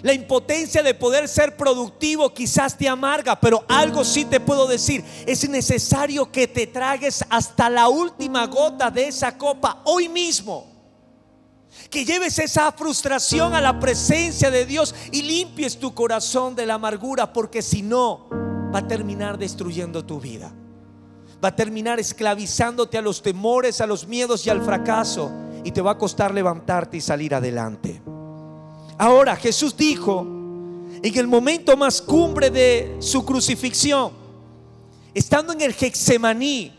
La 0.00 0.12
impotencia 0.12 0.82
de 0.82 0.94
poder 0.94 1.28
ser 1.28 1.56
productivo 1.56 2.32
quizás 2.32 2.76
te 2.76 2.88
amarga, 2.88 3.40
pero 3.40 3.64
algo 3.68 4.04
sí 4.04 4.26
te 4.26 4.38
puedo 4.38 4.66
decir, 4.66 5.02
es 5.26 5.48
necesario 5.48 6.30
que 6.30 6.46
te 6.46 6.66
tragues 6.66 7.24
hasta 7.30 7.70
la 7.70 7.88
última 7.88 8.46
gota 8.46 8.90
de 8.90 9.08
esa 9.08 9.36
copa 9.36 9.80
hoy 9.84 10.08
mismo. 10.08 10.73
Que 11.90 12.04
lleves 12.04 12.38
esa 12.38 12.72
frustración 12.72 13.54
a 13.54 13.60
la 13.60 13.78
presencia 13.78 14.50
de 14.50 14.66
Dios 14.66 14.94
y 15.12 15.22
limpies 15.22 15.78
tu 15.78 15.94
corazón 15.94 16.54
de 16.54 16.66
la 16.66 16.74
amargura, 16.74 17.32
porque 17.32 17.62
si 17.62 17.82
no, 17.82 18.28
va 18.74 18.80
a 18.80 18.88
terminar 18.88 19.38
destruyendo 19.38 20.04
tu 20.04 20.20
vida. 20.20 20.52
Va 21.42 21.48
a 21.48 21.56
terminar 21.56 22.00
esclavizándote 22.00 22.98
a 22.98 23.02
los 23.02 23.22
temores, 23.22 23.80
a 23.80 23.86
los 23.86 24.06
miedos 24.06 24.46
y 24.46 24.50
al 24.50 24.62
fracaso. 24.62 25.30
Y 25.62 25.72
te 25.72 25.80
va 25.80 25.92
a 25.92 25.98
costar 25.98 26.32
levantarte 26.34 26.96
y 26.96 27.00
salir 27.00 27.34
adelante. 27.34 28.02
Ahora 28.98 29.36
Jesús 29.36 29.76
dijo, 29.76 30.20
en 31.02 31.18
el 31.18 31.26
momento 31.26 31.76
más 31.76 32.00
cumbre 32.00 32.50
de 32.50 32.96
su 33.00 33.24
crucifixión, 33.24 34.12
estando 35.12 35.52
en 35.52 35.60
el 35.60 35.74
Getsemaní, 35.74 36.72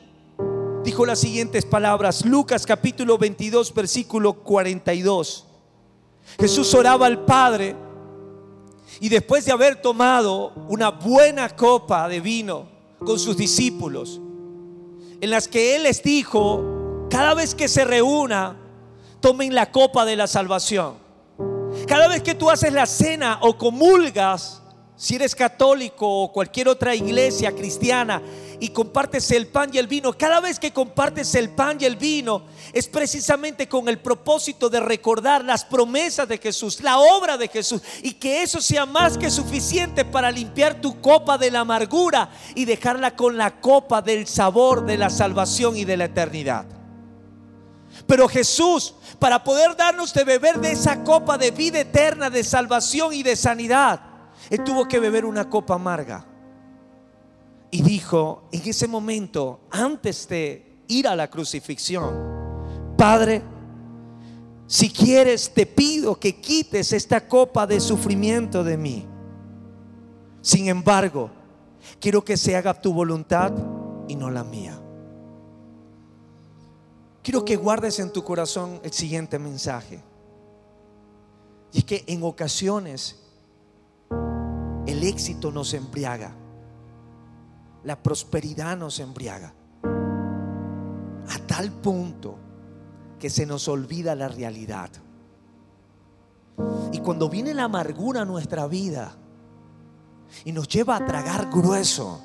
dijo 0.86 1.04
las 1.04 1.20
siguientes 1.20 1.66
palabras, 1.66 2.24
Lucas 2.24 2.64
capítulo 2.64 3.18
22, 3.18 3.74
versículo 3.74 4.34
42. 4.34 5.48
Jesús 6.40 6.72
oraba 6.76 7.08
al 7.08 7.26
Padre 7.26 7.76
y 9.00 9.10
después 9.10 9.46
de 9.46 9.52
haber 9.52 9.82
tomado 9.82 10.54
una 10.70 10.92
buena 10.92 11.50
copa 11.56 12.08
de 12.08 12.20
vino 12.20 12.68
con 13.00 13.18
sus 13.18 13.36
discípulos, 13.36 14.22
en 15.22 15.30
las 15.32 15.48
que 15.48 15.76
Él 15.76 15.84
les 15.84 16.04
dijo, 16.04 17.08
cada 17.10 17.34
vez 17.34 17.56
que 17.56 17.68
se 17.68 17.84
reúna, 17.84 18.56
tomen 19.22 19.56
la 19.56 19.72
copa 19.72 20.06
de 20.06 20.16
la 20.16 20.28
salvación. 20.28 20.98
Cada 21.88 22.08
vez 22.08 22.22
que 22.22 22.36
tú 22.36 22.52
haces 22.52 22.72
la 22.72 22.86
cena 22.86 23.40
o 23.42 23.58
comulgas, 23.58 24.62
si 24.96 25.16
eres 25.16 25.34
católico 25.34 26.08
o 26.08 26.32
cualquier 26.32 26.70
otra 26.70 26.94
iglesia 26.94 27.52
cristiana 27.54 28.22
y 28.60 28.70
compartes 28.70 29.32
el 29.32 29.48
pan 29.48 29.70
y 29.74 29.78
el 29.78 29.88
vino, 29.88 30.14
cada 30.14 30.40
vez 30.40 30.60
que 30.60 30.72
compartes 30.72 31.36
el 31.36 31.50
pan 31.50 31.78
y 31.80 31.86
el 31.86 31.96
vino 31.96 32.44
es 32.74 32.88
precisamente 32.88 33.68
con 33.68 33.88
el 33.90 34.00
propósito 34.00 34.70
de 34.70 34.80
recordar 34.80 35.44
las 35.44 35.66
promesas 35.66 36.28
de 36.28 36.38
Jesús, 36.38 36.82
la 36.82 37.00
obra 37.00 37.38
de 37.38 37.48
Jesús 37.48 37.82
y 38.02 38.14
que 38.14 38.42
eso 38.42 38.62
sea 38.62 38.86
más 38.86 39.18
que 39.18 39.30
suficiente 39.30 40.06
para 40.06 40.32
limpiar 40.32 40.82
tu 40.82 41.00
copa 41.02 41.38
de 41.38 41.52
la 41.52 41.62
amargura 41.62 42.30
y 42.54 42.66
dejarla 42.66 43.16
con 43.16 43.38
la 43.38 43.60
copa 43.60 44.02
del 44.02 44.28
sabor 44.28 44.86
de 44.86 44.98
la 44.98 45.10
salvación 45.10 45.78
y 45.78 45.86
de 45.86 45.98
la 45.98 46.06
eternidad. 46.06 46.66
Pero 48.08 48.28
Jesús, 48.28 48.94
para 49.20 49.44
poder 49.44 49.76
darnos 49.76 50.14
de 50.14 50.24
beber 50.24 50.60
de 50.60 50.72
esa 50.72 51.04
copa 51.04 51.38
de 51.38 51.52
vida 51.52 51.80
eterna, 51.80 52.30
de 52.30 52.44
salvación 52.44 53.14
y 53.14 53.24
de 53.24 53.36
sanidad, 53.36 54.02
Él 54.50 54.64
tuvo 54.64 54.88
que 54.88 55.00
beber 55.00 55.26
una 55.26 55.50
copa 55.50 55.76
amarga. 55.76 56.35
Y 57.76 57.82
dijo 57.82 58.44
en 58.54 58.62
ese 58.70 58.88
momento, 58.88 59.60
antes 59.70 60.30
de 60.30 60.80
ir 60.88 61.10
a 61.10 61.14
la 61.14 61.30
crucifixión, 61.30 62.96
Padre, 62.98 63.42
si 64.66 64.90
quieres, 64.90 65.54
te 65.54 65.66
pido 65.66 66.18
que 66.18 66.40
quites 66.40 66.94
esta 66.94 67.28
copa 67.28 67.68
de 67.68 67.82
sufrimiento 67.82 68.64
de 68.64 68.78
mí. 68.78 69.06
Sin 70.40 70.70
embargo, 70.70 71.30
quiero 72.00 72.24
que 72.24 72.38
se 72.38 72.56
haga 72.56 72.80
tu 72.80 72.94
voluntad 72.94 73.52
y 74.08 74.16
no 74.16 74.32
la 74.32 74.46
mía. 74.46 74.80
Quiero 77.22 77.44
que 77.44 77.58
guardes 77.58 78.00
en 78.00 78.14
tu 78.14 78.24
corazón 78.24 78.80
el 78.84 78.94
siguiente 78.94 79.38
mensaje. 79.38 80.00
Y 81.74 81.80
es 81.80 81.84
que 81.84 82.06
en 82.08 82.24
ocasiones 82.24 83.22
el 84.88 85.04
éxito 85.04 85.52
nos 85.52 85.74
embriaga. 85.74 86.45
La 87.86 88.02
prosperidad 88.02 88.76
nos 88.76 89.00
embriaga. 89.00 89.54
A 91.28 91.40
tal 91.48 91.72
punto 91.72 92.38
que 93.20 93.30
se 93.30 93.46
nos 93.46 93.68
olvida 93.68 94.16
la 94.16 94.28
realidad. 94.28 94.90
Y 96.92 97.00
cuando 97.00 97.30
viene 97.30 97.54
la 97.54 97.66
amargura 97.66 98.22
a 98.22 98.26
nuestra 98.26 98.68
vida 98.68 99.16
y 100.44 100.52
nos 100.52 100.68
lleva 100.68 100.96
a 100.96 101.06
tragar 101.06 101.50
grueso, 101.52 102.22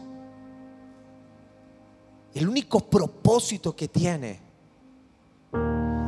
el 2.33 2.49
único 2.49 2.81
propósito 2.89 3.77
que 3.77 3.89
tiene 3.89 4.41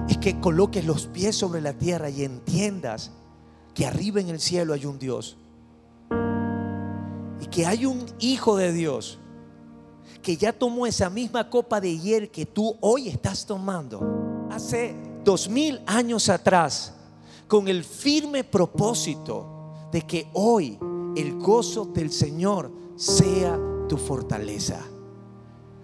es 0.09 0.17
que 0.19 0.41
coloques 0.41 0.85
los 0.87 1.09
pies 1.09 1.37
sobre 1.37 1.61
la 1.61 1.75
tierra 1.75 2.09
y 2.09 2.25
entiendas 2.25 3.11
que 3.75 3.87
arriba 3.87 4.21
en 4.21 4.31
el 4.31 4.41
cielo 4.41 4.73
hay 4.73 4.87
un 4.87 4.99
Dios. 4.99 5.37
Y 7.41 7.47
que 7.47 7.67
hay 7.67 7.85
un 7.85 8.07
Hijo 8.19 8.57
de 8.57 8.73
Dios 8.73 9.19
que 10.23 10.37
ya 10.37 10.53
tomó 10.53 10.87
esa 10.87 11.11
misma 11.11 11.51
copa 11.51 11.81
de 11.81 11.99
hiel 11.99 12.31
que 12.31 12.47
tú 12.47 12.77
hoy 12.81 13.09
estás 13.09 13.45
tomando. 13.45 14.47
Hace 14.51 14.95
dos 15.25 15.49
mil 15.49 15.81
años 15.87 16.29
atrás, 16.29 16.95
con 17.49 17.69
el 17.69 17.85
firme 17.85 18.45
propósito 18.45 19.89
de 19.91 20.03
que 20.03 20.29
hoy 20.33 20.79
el 21.17 21.35
gozo 21.39 21.85
del 21.87 22.11
Señor 22.11 22.71
sea 22.97 23.59
tu 23.89 23.97
fortaleza. 23.99 24.81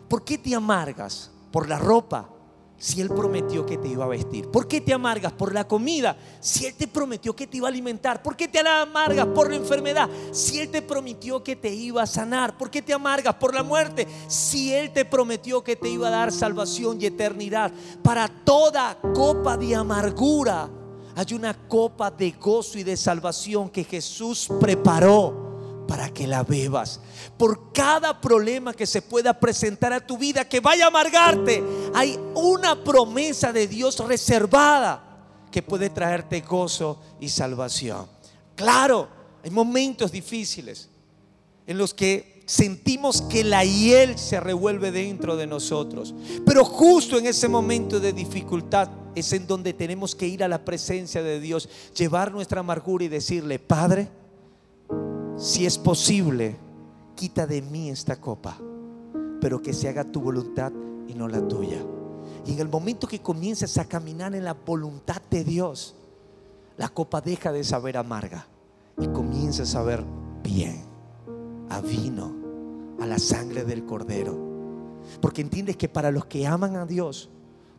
¿Por 0.08 0.24
qué 0.24 0.38
te 0.38 0.54
amargas? 0.54 1.30
¿Por 1.50 1.68
la 1.68 1.78
ropa? 1.78 2.30
Si 2.78 3.00
Él 3.00 3.08
prometió 3.08 3.66
que 3.66 3.76
te 3.76 3.88
iba 3.88 4.04
a 4.04 4.08
vestir? 4.08 4.48
¿Por 4.48 4.68
qué 4.68 4.80
te 4.80 4.94
amargas 4.94 5.32
por 5.32 5.52
la 5.52 5.66
comida 5.66 6.16
si 6.40 6.66
Él 6.66 6.74
te 6.74 6.86
prometió 6.86 7.34
que 7.34 7.46
te 7.46 7.56
iba 7.58 7.66
a 7.66 7.70
alimentar? 7.70 8.22
¿Por 8.22 8.36
qué 8.36 8.48
te 8.48 8.60
amargas 8.60 9.26
por 9.26 9.50
la 9.50 9.56
enfermedad 9.56 10.08
si 10.30 10.60
Él 10.60 10.70
te 10.70 10.80
prometió 10.80 11.42
que 11.42 11.56
te 11.56 11.72
iba 11.72 12.02
a 12.02 12.06
sanar? 12.06 12.56
¿Por 12.56 12.70
qué 12.70 12.80
te 12.80 12.92
amargas 12.92 13.34
por 13.34 13.54
la 13.54 13.62
muerte 13.62 14.06
si 14.28 14.72
Él 14.72 14.92
te 14.92 15.04
prometió 15.04 15.62
que 15.62 15.76
te 15.76 15.88
iba 15.88 16.08
a 16.08 16.12
dar 16.12 16.32
salvación 16.32 17.00
y 17.00 17.06
eternidad? 17.06 17.72
Para 18.02 18.28
toda 18.28 18.98
copa 19.14 19.56
de 19.56 19.74
amargura 19.74 20.70
hay 21.16 21.34
una 21.34 21.52
copa 21.66 22.12
de 22.12 22.30
gozo 22.30 22.78
y 22.78 22.84
de 22.84 22.96
salvación 22.96 23.68
que 23.68 23.82
Jesús 23.82 24.48
preparó 24.60 25.47
para 25.88 26.10
que 26.10 26.26
la 26.26 26.44
bebas. 26.44 27.00
Por 27.38 27.72
cada 27.72 28.20
problema 28.20 28.74
que 28.74 28.86
se 28.86 29.00
pueda 29.00 29.40
presentar 29.40 29.92
a 29.92 30.06
tu 30.06 30.18
vida 30.18 30.46
que 30.46 30.60
vaya 30.60 30.84
a 30.84 30.88
amargarte, 30.88 31.64
hay 31.94 32.20
una 32.34 32.84
promesa 32.84 33.52
de 33.52 33.66
Dios 33.66 33.98
reservada 34.06 35.02
que 35.50 35.62
puede 35.62 35.88
traerte 35.88 36.42
gozo 36.42 37.00
y 37.18 37.30
salvación. 37.30 38.06
Claro, 38.54 39.08
hay 39.42 39.50
momentos 39.50 40.12
difíciles 40.12 40.90
en 41.66 41.78
los 41.78 41.94
que 41.94 42.42
sentimos 42.44 43.22
que 43.22 43.42
la 43.42 43.64
hiel 43.64 44.18
se 44.18 44.40
revuelve 44.40 44.92
dentro 44.92 45.36
de 45.36 45.46
nosotros. 45.46 46.14
Pero 46.44 46.64
justo 46.66 47.18
en 47.18 47.26
ese 47.26 47.48
momento 47.48 47.98
de 47.98 48.12
dificultad 48.12 48.90
es 49.14 49.32
en 49.32 49.46
donde 49.46 49.72
tenemos 49.72 50.14
que 50.14 50.26
ir 50.26 50.44
a 50.44 50.48
la 50.48 50.64
presencia 50.64 51.22
de 51.22 51.40
Dios, 51.40 51.68
llevar 51.96 52.30
nuestra 52.30 52.60
amargura 52.60 53.04
y 53.04 53.08
decirle, 53.08 53.58
Padre, 53.58 54.08
si 55.38 55.66
es 55.66 55.78
posible, 55.78 56.56
quita 57.14 57.46
de 57.46 57.62
mí 57.62 57.90
esta 57.90 58.20
copa, 58.20 58.58
pero 59.40 59.62
que 59.62 59.72
se 59.72 59.88
haga 59.88 60.04
tu 60.04 60.20
voluntad 60.20 60.72
y 61.06 61.14
no 61.14 61.28
la 61.28 61.46
tuya. 61.46 61.78
Y 62.44 62.54
en 62.54 62.58
el 62.58 62.68
momento 62.68 63.06
que 63.06 63.22
comiences 63.22 63.78
a 63.78 63.84
caminar 63.86 64.34
en 64.34 64.44
la 64.44 64.54
voluntad 64.54 65.22
de 65.30 65.44
Dios, 65.44 65.94
la 66.76 66.88
copa 66.88 67.20
deja 67.20 67.52
de 67.52 67.62
saber 67.62 67.96
amarga 67.96 68.48
y 69.00 69.06
comienza 69.08 69.62
a 69.62 69.66
saber 69.66 70.04
bien, 70.42 70.82
a 71.70 71.80
vino, 71.80 72.34
a 73.00 73.06
la 73.06 73.20
sangre 73.20 73.64
del 73.64 73.84
cordero. 73.84 74.36
Porque 75.20 75.40
entiendes 75.40 75.76
que 75.76 75.88
para 75.88 76.10
los 76.10 76.26
que 76.26 76.48
aman 76.48 76.76
a 76.76 76.84
Dios, 76.84 77.30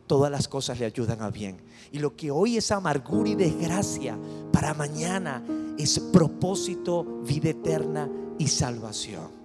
todas 0.06 0.30
las 0.30 0.48
cosas 0.48 0.80
le 0.80 0.86
ayudan 0.86 1.20
a 1.20 1.30
bien. 1.30 1.60
Y 1.92 1.98
lo 1.98 2.16
que 2.16 2.30
hoy 2.30 2.56
es 2.56 2.70
amargura 2.72 3.28
y 3.28 3.34
desgracia, 3.34 4.18
para 4.50 4.72
mañana 4.72 5.44
es 5.82 5.98
propósito, 5.98 7.04
vida 7.24 7.50
eterna 7.50 8.08
y 8.38 8.48
salvación. 8.48 9.40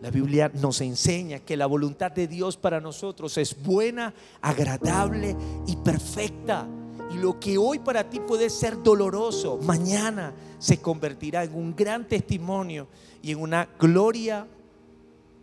La 0.00 0.10
Biblia 0.10 0.50
nos 0.54 0.80
enseña 0.80 1.40
que 1.40 1.56
la 1.56 1.66
voluntad 1.66 2.12
de 2.12 2.28
Dios 2.28 2.56
para 2.56 2.80
nosotros 2.80 3.36
es 3.38 3.60
buena, 3.62 4.14
agradable 4.40 5.36
y 5.66 5.76
perfecta. 5.76 6.68
Y 7.12 7.18
lo 7.18 7.40
que 7.40 7.58
hoy 7.58 7.78
para 7.78 8.08
ti 8.08 8.20
puede 8.20 8.50
ser 8.50 8.82
doloroso, 8.82 9.58
mañana 9.62 10.34
se 10.58 10.80
convertirá 10.80 11.42
en 11.42 11.54
un 11.54 11.74
gran 11.74 12.06
testimonio 12.06 12.86
y 13.22 13.32
en 13.32 13.40
una 13.40 13.68
gloria 13.78 14.46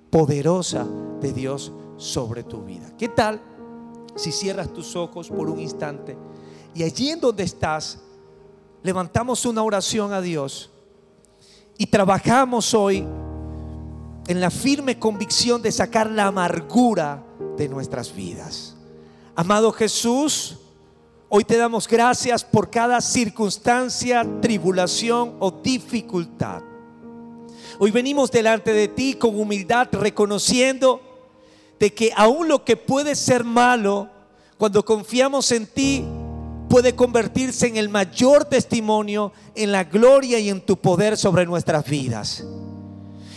poderosa 0.09 0.87
de 1.19 1.33
Dios 1.33 1.73
sobre 1.97 2.43
tu 2.43 2.63
vida. 2.63 2.95
¿Qué 2.97 3.09
tal 3.09 3.41
si 4.15 4.31
cierras 4.31 4.71
tus 4.71 4.95
ojos 4.95 5.29
por 5.29 5.49
un 5.49 5.59
instante 5.59 6.15
y 6.73 6.83
allí 6.83 7.09
en 7.09 7.19
donde 7.19 7.43
estás 7.43 7.99
levantamos 8.85 9.47
una 9.47 9.63
oración 9.63 10.13
a 10.13 10.21
Dios 10.21 10.69
y 11.75 11.87
trabajamos 11.87 12.75
hoy 12.75 13.03
en 14.27 14.39
la 14.39 14.51
firme 14.51 14.99
convicción 14.99 15.59
de 15.63 15.71
sacar 15.71 16.11
la 16.11 16.27
amargura 16.27 17.23
de 17.57 17.67
nuestras 17.67 18.15
vidas. 18.15 18.75
Amado 19.35 19.71
Jesús, 19.71 20.57
hoy 21.29 21.43
te 21.43 21.57
damos 21.57 21.87
gracias 21.87 22.43
por 22.43 22.69
cada 22.69 23.01
circunstancia, 23.01 24.23
tribulación 24.39 25.35
o 25.39 25.49
dificultad. 25.49 26.61
Hoy 27.79 27.89
venimos 27.89 28.29
delante 28.29 28.71
de 28.71 28.87
ti 28.87 29.15
con 29.15 29.35
humildad 29.39 29.87
reconociendo 29.93 31.01
de 31.79 31.91
que 31.91 32.11
aún 32.15 32.47
lo 32.47 32.63
que 32.63 32.77
puede 32.77 33.15
ser 33.15 33.43
malo, 33.43 34.11
cuando 34.59 34.85
confiamos 34.85 35.51
en 35.51 35.65
ti, 35.65 36.05
puede 36.69 36.95
convertirse 36.95 37.67
en 37.67 37.77
el 37.77 37.89
mayor 37.89 38.45
testimonio 38.45 39.31
en 39.55 39.71
la 39.71 39.83
gloria 39.83 40.39
y 40.39 40.49
en 40.49 40.61
tu 40.61 40.77
poder 40.77 41.17
sobre 41.17 41.45
nuestras 41.45 41.85
vidas. 41.85 42.43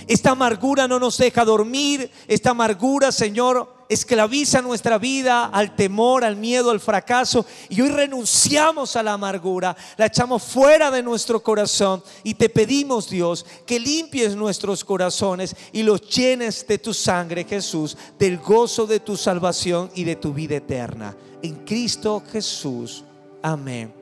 Esta 0.06 0.30
amargura 0.30 0.88
no 0.88 0.98
nos 0.98 1.18
deja 1.18 1.44
dormir, 1.44 2.10
esta 2.26 2.50
amargura, 2.50 3.12
Señor, 3.12 3.78
esclaviza 3.90 4.62
nuestra 4.62 4.96
vida 4.96 5.44
al 5.44 5.76
temor, 5.76 6.24
al 6.24 6.36
miedo, 6.36 6.70
al 6.70 6.80
fracaso. 6.80 7.44
Y 7.68 7.82
hoy 7.82 7.90
renunciamos 7.90 8.96
a 8.96 9.02
la 9.02 9.12
amargura, 9.12 9.76
la 9.98 10.06
echamos 10.06 10.42
fuera 10.42 10.90
de 10.90 11.02
nuestro 11.02 11.42
corazón 11.42 12.02
y 12.22 12.34
te 12.34 12.48
pedimos, 12.48 13.10
Dios, 13.10 13.44
que 13.66 13.78
limpies 13.78 14.34
nuestros 14.34 14.82
corazones 14.82 15.54
y 15.72 15.82
los 15.82 16.00
llenes 16.08 16.66
de 16.66 16.78
tu 16.78 16.94
sangre, 16.94 17.44
Jesús, 17.44 17.96
del 18.18 18.38
gozo 18.38 18.86
de 18.86 19.00
tu 19.00 19.14
salvación 19.14 19.90
y 19.94 20.04
de 20.04 20.16
tu 20.16 20.32
vida 20.32 20.56
eterna. 20.56 21.14
En 21.42 21.66
Cristo 21.66 22.22
Jesús. 22.32 23.04
Amén 23.42 23.92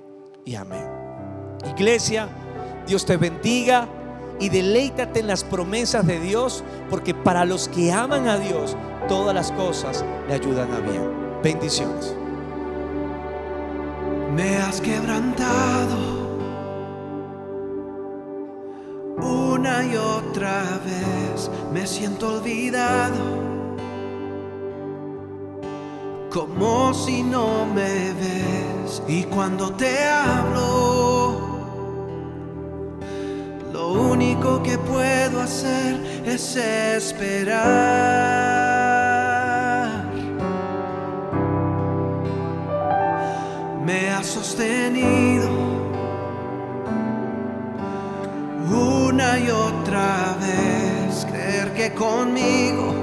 y 0.44 0.54
amén. 0.54 0.86
Iglesia, 1.76 2.28
Dios 2.86 3.04
te 3.04 3.16
bendiga 3.16 3.88
y 4.38 4.48
deleítate 4.48 5.20
en 5.20 5.26
las 5.26 5.44
promesas 5.44 6.06
de 6.06 6.20
Dios, 6.20 6.62
porque 6.90 7.14
para 7.14 7.44
los 7.44 7.68
que 7.68 7.92
aman 7.92 8.28
a 8.28 8.38
Dios, 8.38 8.76
todas 9.08 9.34
las 9.34 9.52
cosas 9.52 10.04
le 10.28 10.34
ayudan 10.34 10.72
a 10.72 10.80
bien. 10.80 11.10
Bendiciones. 11.42 12.14
Me 14.34 14.56
has 14.58 14.80
quebrantado 14.80 16.26
una 19.18 19.84
y 19.84 19.96
otra 19.96 20.80
vez, 20.84 21.50
me 21.72 21.86
siento 21.86 22.36
olvidado 22.38 23.45
como 26.36 26.92
si 26.92 27.22
no 27.22 27.64
me 27.64 28.12
ves. 28.12 29.02
Y 29.08 29.22
cuando 29.24 29.72
te 29.72 30.04
hablo, 30.04 31.40
lo 33.72 33.92
único 33.92 34.62
que 34.62 34.76
puedo 34.76 35.40
hacer 35.40 35.94
es 36.26 36.56
esperar. 36.56 37.64
Me 43.86 44.10
ha 44.10 44.22
sostenido 44.22 45.48
una 48.70 49.38
y 49.38 49.48
otra 49.48 50.36
vez, 50.38 51.24
creer 51.30 51.72
que 51.72 51.94
conmigo 51.94 52.95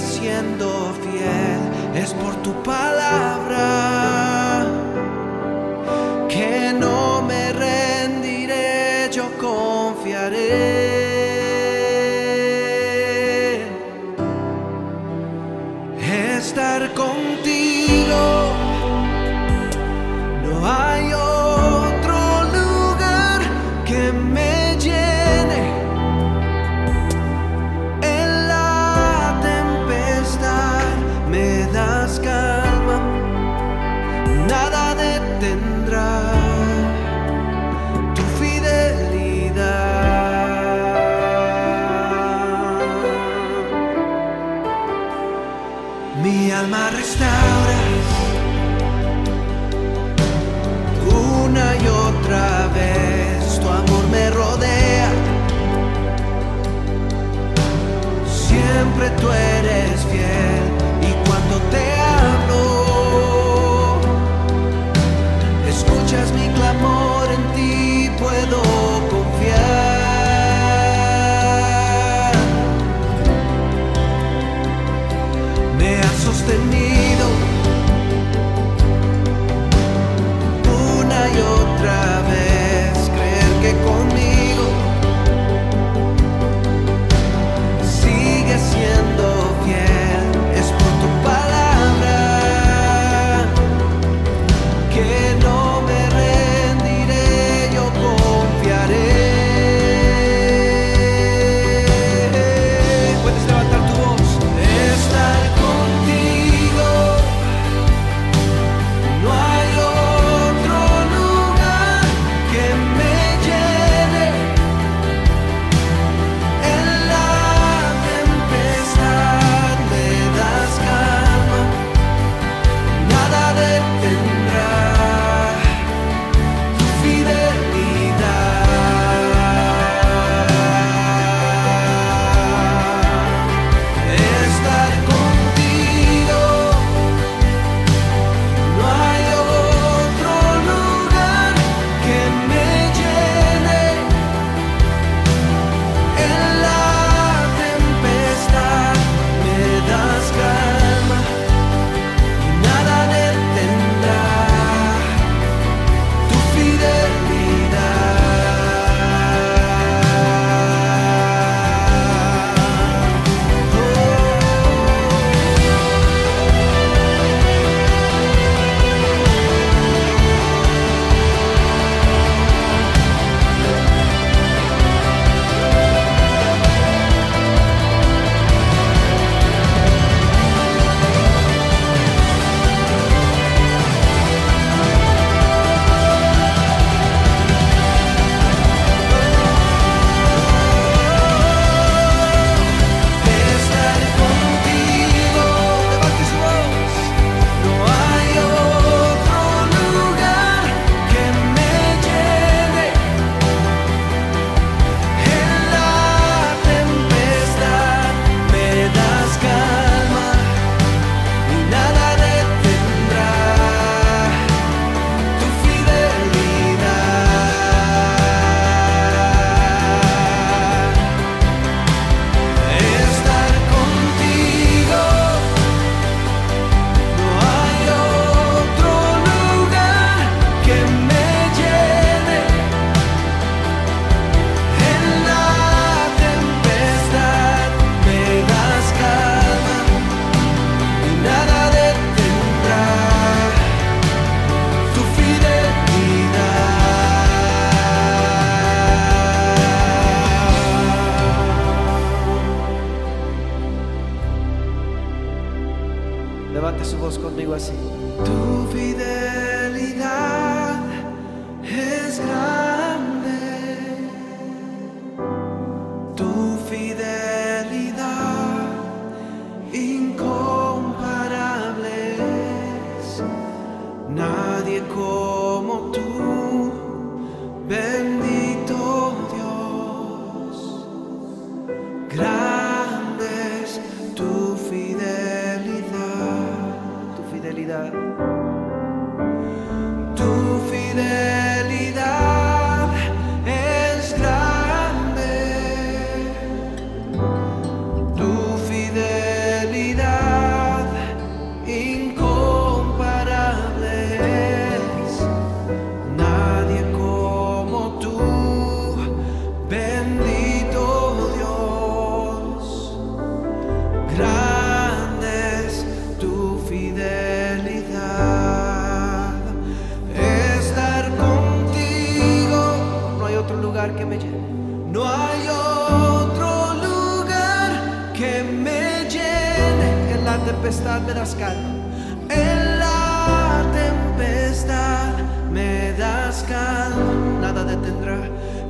siendo 0.00 0.94
fiel, 1.02 2.02
es 2.02 2.12
por 2.14 2.34
tu 2.42 2.52
palabra 2.62 4.07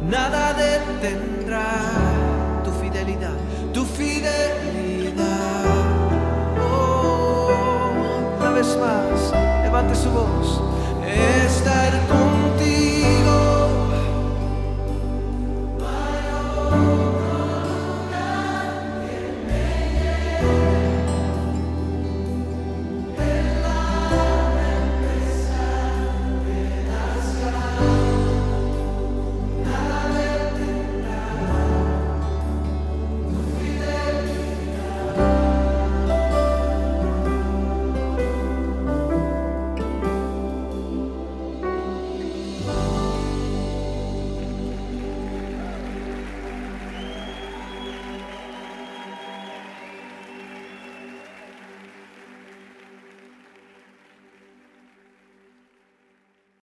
nada 0.08 0.54
detendrá 0.54 1.68
tu 2.64 2.70
fidelidad, 2.80 3.36
tu 3.72 3.84
fidelidad. 3.84 5.26
Oh, 6.60 8.38
una 8.40 8.50
vez 8.50 8.76
más, 8.76 9.32
levante 9.62 9.94
su 9.94 10.10
voz. 10.10 10.62
Está 11.06 11.88
el 11.88 12.08